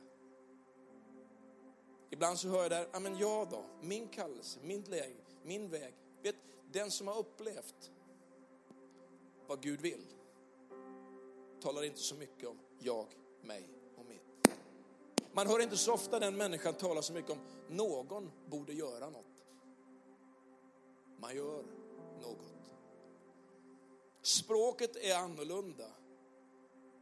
Ibland 2.10 2.38
så 2.38 2.48
hör 2.48 2.62
jag 2.62 2.70
där, 2.70 2.88
ja 2.92 3.00
men 3.00 3.18
jag 3.18 3.50
då, 3.50 3.64
min 3.80 4.08
kallelse, 4.08 4.58
min 4.62 4.82
läge, 4.82 5.24
min 5.42 5.68
väg. 5.68 5.94
Vet, 6.22 6.36
den 6.72 6.90
som 6.90 7.06
har 7.06 7.18
upplevt 7.18 7.92
vad 9.46 9.62
Gud 9.62 9.80
vill 9.80 10.06
talar 11.60 11.84
inte 11.84 12.00
så 12.00 12.14
mycket 12.14 12.48
om 12.48 12.58
jag, 12.78 13.06
mig 13.42 13.68
och 13.96 14.06
mitt. 14.06 14.56
Man 15.32 15.46
hör 15.46 15.62
inte 15.62 15.76
så 15.76 15.92
ofta 15.92 16.18
den 16.18 16.36
människan 16.36 16.74
tala 16.74 17.02
så 17.02 17.12
mycket 17.12 17.30
om 17.30 17.38
någon 17.68 18.30
borde 18.46 18.72
göra 18.72 19.10
något. 19.10 19.44
Man 21.20 21.36
gör 21.36 21.64
något. 22.22 22.72
Språket 24.22 24.96
är 24.96 25.16
annorlunda. 25.16 25.90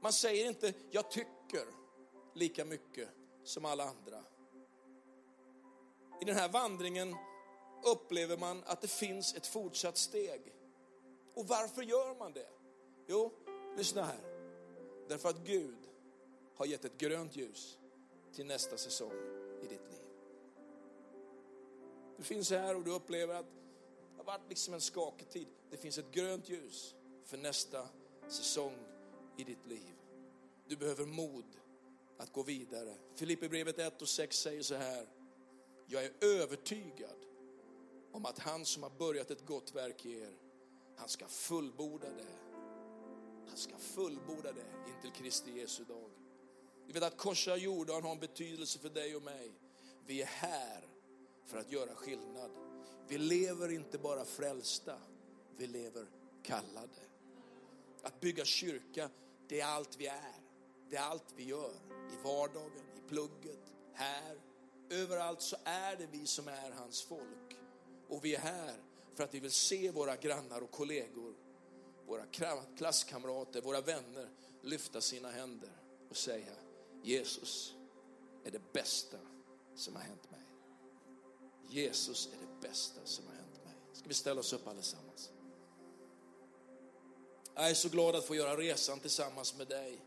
Man 0.01 0.13
säger 0.13 0.49
inte 0.49 0.75
jag 0.91 1.11
tycker 1.11 1.36
lika 2.35 2.65
mycket 2.65 3.09
som 3.45 3.65
alla 3.65 3.85
andra. 3.85 4.25
I 6.21 6.25
den 6.25 6.37
här 6.37 6.49
vandringen 6.49 7.15
upplever 7.85 8.37
man 8.37 8.63
att 8.67 8.81
det 8.81 8.91
finns 8.91 9.35
ett 9.35 9.47
fortsatt 9.47 9.97
steg. 9.97 10.55
Och 11.35 11.49
varför 11.49 11.83
gör 11.83 12.19
man 12.19 12.33
det? 12.33 12.49
Jo, 13.07 13.33
lyssna 13.77 14.03
här. 14.03 14.21
Därför 15.09 15.29
att 15.29 15.45
Gud 15.45 15.79
har 16.55 16.67
gett 16.67 16.85
ett 16.85 16.99
grönt 16.99 17.37
ljus 17.37 17.79
till 18.33 18.47
nästa 18.47 18.77
säsong 18.77 19.13
i 19.63 19.67
ditt 19.67 19.91
liv. 19.91 20.07
Du 22.17 22.23
finns 22.23 22.51
här 22.51 22.77
och 22.77 22.85
du 22.85 22.93
upplever 22.93 23.35
att 23.35 23.47
det 24.11 24.17
har 24.17 24.25
varit 24.25 24.49
liksom 24.49 24.75
en 24.75 24.81
skakig 24.81 25.29
tid. 25.29 25.49
Det 25.71 25.77
finns 25.77 25.99
ett 25.99 26.11
grönt 26.11 26.49
ljus 26.49 26.95
för 27.25 27.37
nästa 27.37 27.89
säsong 28.29 28.79
i 29.37 29.45
ditt 29.45 29.67
liv. 29.67 29.95
Du 30.69 30.77
behöver 30.77 31.07
mod 31.07 31.45
att 32.19 32.33
gå 32.33 32.43
vidare. 32.43 32.95
Filipperbrevet 33.15 33.79
1 33.79 34.03
och 34.03 34.09
6 34.09 34.37
säger 34.37 34.63
så 34.63 34.75
här. 34.75 35.07
Jag 35.87 36.05
är 36.05 36.13
övertygad 36.21 37.17
om 38.13 38.27
att 38.27 38.39
han 38.39 38.65
som 38.65 38.83
har 38.83 38.91
börjat 38.91 39.31
ett 39.31 39.47
gott 39.47 39.75
verk 39.75 40.07
i 40.07 40.21
er, 40.21 40.37
han 40.97 41.09
ska 41.09 41.27
fullborda 41.27 42.09
det. 42.09 42.37
Han 43.49 43.57
ska 43.57 43.77
fullborda 43.79 44.53
det 44.53 44.91
intill 44.95 45.23
Kristi 45.23 45.59
Jesu 45.59 45.85
dag. 45.85 46.11
Du 46.87 46.93
vet 46.93 47.03
att 47.03 47.17
korsa 47.17 47.57
Jordan 47.57 48.03
har 48.03 48.13
en 48.13 48.21
betydelse 48.21 48.79
för 48.79 48.91
dig 48.91 49.17
och 49.17 49.23
mig. 49.23 49.53
Vi 50.07 50.23
är 50.23 50.27
här 50.27 50.89
för 51.45 51.59
att 51.59 51.73
göra 51.73 51.95
skillnad. 51.95 52.51
Vi 53.09 53.19
lever 53.19 53.73
inte 53.73 53.99
bara 53.99 54.25
frälsta, 54.25 54.99
vi 55.57 55.67
lever 55.67 56.07
kallade. 56.43 57.01
Att 58.03 58.21
bygga 58.21 58.45
kyrka, 58.45 59.11
det 59.49 59.61
är 59.61 59.67
allt 59.67 59.97
vi 59.97 60.07
är. 60.07 60.46
Det 60.91 60.97
är 60.97 61.03
allt 61.03 61.35
vi 61.37 61.45
gör. 61.45 61.75
I 61.91 62.25
vardagen, 62.25 62.87
i 62.97 63.09
plugget, 63.09 63.75
här, 63.95 64.41
Överallt 64.91 65.43
så 65.43 65.57
är 65.65 65.97
det 65.97 66.07
vi 66.07 66.27
som 66.27 66.49
är 66.49 66.71
hans 66.71 67.03
folk. 67.03 67.57
Och 68.09 68.25
vi 68.25 68.35
är 68.35 68.41
här 68.41 68.75
för 69.15 69.25
att 69.25 69.35
vi 69.35 69.41
vill 69.41 69.53
se 69.53 69.91
våra 69.91 70.17
grannar 70.17 70.61
och 70.61 70.71
kollegor, 70.71 71.35
våra 72.07 72.25
klasskamrater, 72.77 73.61
våra 73.61 73.81
vänner 73.81 74.29
lyfta 74.63 75.01
sina 75.01 75.31
händer 75.31 75.71
och 76.11 76.17
säga 76.17 76.53
Jesus 77.03 77.75
är 78.45 78.51
det 78.51 78.73
bästa 78.73 79.19
som 79.75 79.97
har 79.97 80.03
hänt 80.03 80.31
mig. 80.31 80.41
Jesus 81.69 82.27
är 82.27 82.47
det 82.47 82.69
bästa 82.69 83.01
som 83.05 83.27
har 83.27 83.35
hänt 83.35 83.65
mig. 83.65 83.75
Ska 83.93 84.09
vi 84.09 84.15
ställa 84.15 84.41
oss 84.41 84.53
upp 84.53 84.67
allesammans? 84.69 85.31
Jag 87.55 87.71
är 87.71 87.75
så 87.75 87.89
glad 87.89 88.17
att 88.17 88.25
få 88.25 88.35
göra 88.35 88.57
resan 88.57 89.01
tillsammans 89.01 89.57
med 89.59 89.69
dig 89.69 90.06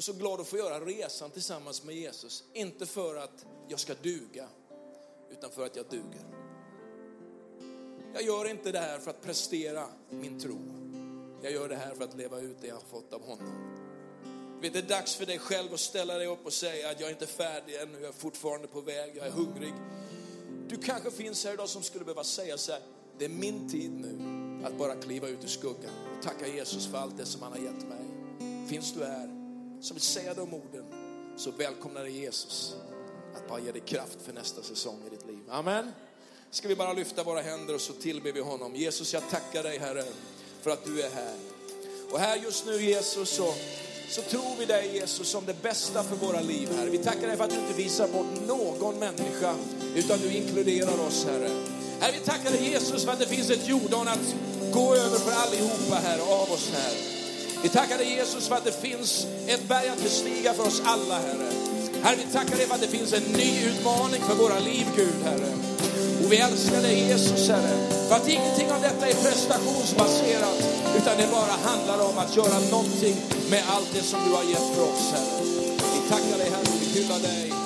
och 0.00 0.04
så 0.04 0.12
glad 0.12 0.40
att 0.40 0.48
få 0.48 0.56
göra 0.56 0.80
resan 0.80 1.30
tillsammans 1.30 1.84
med 1.84 1.94
Jesus. 1.94 2.44
Inte 2.52 2.86
för 2.86 3.16
att 3.16 3.46
jag 3.68 3.80
ska 3.80 3.94
duga, 4.02 4.48
utan 5.30 5.50
för 5.50 5.66
att 5.66 5.76
jag 5.76 5.86
duger. 5.90 6.24
Jag 8.14 8.22
gör 8.22 8.50
inte 8.50 8.72
det 8.72 8.78
här 8.78 8.98
för 8.98 9.10
att 9.10 9.22
prestera 9.22 9.86
min 10.10 10.40
tro. 10.40 10.58
Jag 11.42 11.52
gör 11.52 11.68
det 11.68 11.76
här 11.76 11.94
för 11.94 12.04
att 12.04 12.16
leva 12.16 12.40
ut 12.40 12.56
det 12.60 12.66
jag 12.66 12.74
har 12.74 12.82
fått 12.82 13.12
av 13.12 13.26
honom. 13.26 13.52
Vet, 14.62 14.72
det 14.72 14.78
är 14.78 14.88
dags 14.88 15.14
för 15.14 15.26
dig 15.26 15.38
själv 15.38 15.74
att 15.74 15.80
ställa 15.80 16.14
dig 16.14 16.26
upp 16.26 16.46
och 16.46 16.52
säga 16.52 16.90
att 16.90 17.00
jag 17.00 17.08
är 17.08 17.12
inte 17.12 17.26
färdig 17.26 17.74
ännu, 17.74 18.00
jag 18.00 18.08
är 18.08 18.12
fortfarande 18.12 18.68
på 18.68 18.80
väg, 18.80 19.16
jag 19.16 19.26
är 19.26 19.30
hungrig. 19.30 19.74
Du 20.68 20.76
kanske 20.76 21.10
finns 21.10 21.44
här 21.44 21.52
idag 21.52 21.68
som 21.68 21.82
skulle 21.82 22.04
behöva 22.04 22.24
säga 22.24 22.58
så 22.58 22.72
här, 22.72 22.82
det 23.18 23.24
är 23.24 23.28
min 23.28 23.70
tid 23.70 23.90
nu 23.90 24.66
att 24.66 24.78
bara 24.78 24.94
kliva 24.94 25.28
ut 25.28 25.44
ur 25.44 25.48
skuggan 25.48 25.92
och 26.16 26.22
tacka 26.22 26.46
Jesus 26.46 26.86
för 26.86 26.98
allt 26.98 27.16
det 27.16 27.26
som 27.26 27.42
han 27.42 27.52
har 27.52 27.58
gett 27.58 27.88
mig. 27.88 28.68
Finns 28.68 28.94
du 28.94 29.04
här? 29.04 29.39
Som 29.80 29.94
vill 29.94 30.02
säga 30.02 30.34
de 30.34 30.54
orden 30.54 30.84
så 31.36 31.50
välkomnar 31.50 32.02
dig 32.02 32.20
Jesus 32.20 32.74
att 33.34 33.48
bara 33.48 33.60
ge 33.60 33.72
dig 33.72 33.80
kraft 33.80 34.18
för 34.22 34.32
nästa 34.32 34.62
säsong 34.62 35.02
i 35.06 35.10
ditt 35.10 35.26
liv. 35.26 35.40
Amen. 35.48 35.92
Ska 36.50 36.68
vi 36.68 36.76
bara 36.76 36.92
lyfta 36.92 37.24
våra 37.24 37.40
händer 37.40 37.74
och 37.74 37.80
så 37.80 37.92
tillber 37.92 38.32
vi 38.32 38.40
honom. 38.40 38.76
Jesus, 38.76 39.14
jag 39.14 39.22
tackar 39.30 39.62
dig 39.62 39.78
Herre 39.78 40.04
för 40.62 40.70
att 40.70 40.84
du 40.84 41.02
är 41.02 41.10
här. 41.10 41.34
Och 42.10 42.18
här 42.18 42.36
just 42.36 42.66
nu 42.66 42.82
Jesus 42.82 43.30
så, 43.30 43.54
så 44.08 44.22
tror 44.22 44.56
vi 44.58 44.66
dig 44.66 44.94
Jesus 44.94 45.28
som 45.28 45.46
det 45.46 45.62
bästa 45.62 46.02
för 46.02 46.16
våra 46.16 46.40
liv 46.40 46.68
Herre. 46.76 46.90
Vi 46.90 46.98
tackar 46.98 47.26
dig 47.26 47.36
för 47.36 47.44
att 47.44 47.50
du 47.50 47.56
inte 47.56 47.74
visar 47.74 48.08
bort 48.08 48.46
någon 48.46 48.98
människa 48.98 49.54
utan 49.94 50.18
du 50.18 50.32
inkluderar 50.32 51.06
oss 51.06 51.24
Herre. 51.24 51.50
Herre, 52.00 52.12
vi 52.12 52.24
tackar 52.24 52.50
dig 52.50 52.70
Jesus 52.70 53.04
för 53.04 53.12
att 53.12 53.18
det 53.18 53.26
finns 53.26 53.50
ett 53.50 53.68
Jordan 53.68 54.08
att 54.08 54.34
gå 54.72 54.94
över 54.94 55.18
för 55.18 55.32
allihopa 55.32 55.94
här 55.94 56.18
av 56.18 56.52
oss 56.52 56.70
här. 56.72 57.09
Vi 57.62 57.68
tackar 57.68 57.98
dig 57.98 58.14
Jesus 58.14 58.48
för 58.48 58.56
att 58.56 58.64
det 58.64 58.80
finns 58.82 59.26
ett 59.46 59.68
berg 59.68 59.88
att 59.88 60.02
bestiga 60.02 60.54
för 60.54 60.66
oss 60.66 60.82
alla, 60.84 61.14
Herre. 61.14 61.50
Herre, 62.02 62.16
vi 62.16 62.32
tackar 62.32 62.56
dig 62.56 62.66
för 62.66 62.74
att 62.74 62.80
det 62.80 62.96
finns 62.98 63.12
en 63.12 63.22
ny 63.22 63.64
utmaning 63.70 64.22
för 64.28 64.34
våra 64.34 64.58
liv, 64.58 64.86
Gud, 64.96 65.20
Herre. 65.24 65.52
Och 66.24 66.32
vi 66.32 66.36
älskar 66.36 66.82
dig 66.82 67.08
Jesus, 67.08 67.48
Herre. 67.48 67.76
För 68.08 68.16
att 68.16 68.28
ingenting 68.28 68.70
av 68.72 68.80
detta 68.82 69.08
är 69.08 69.14
prestationsbaserat, 69.14 70.58
utan 70.96 71.16
det 71.18 71.28
bara 71.32 71.70
handlar 71.70 72.08
om 72.08 72.18
att 72.18 72.36
göra 72.36 72.58
någonting 72.70 73.16
med 73.50 73.62
allt 73.68 73.90
det 73.94 74.02
som 74.02 74.20
du 74.28 74.34
har 74.34 74.44
gett 74.44 74.74
för 74.74 74.82
oss, 74.82 75.12
Herre. 75.12 75.40
Vi 75.94 76.08
tackar 76.08 76.38
dig, 76.38 76.50
Herre, 76.50 76.60
och 76.74 76.82
vi 76.82 77.00
hyllar 77.00 77.18
dig 77.18 77.59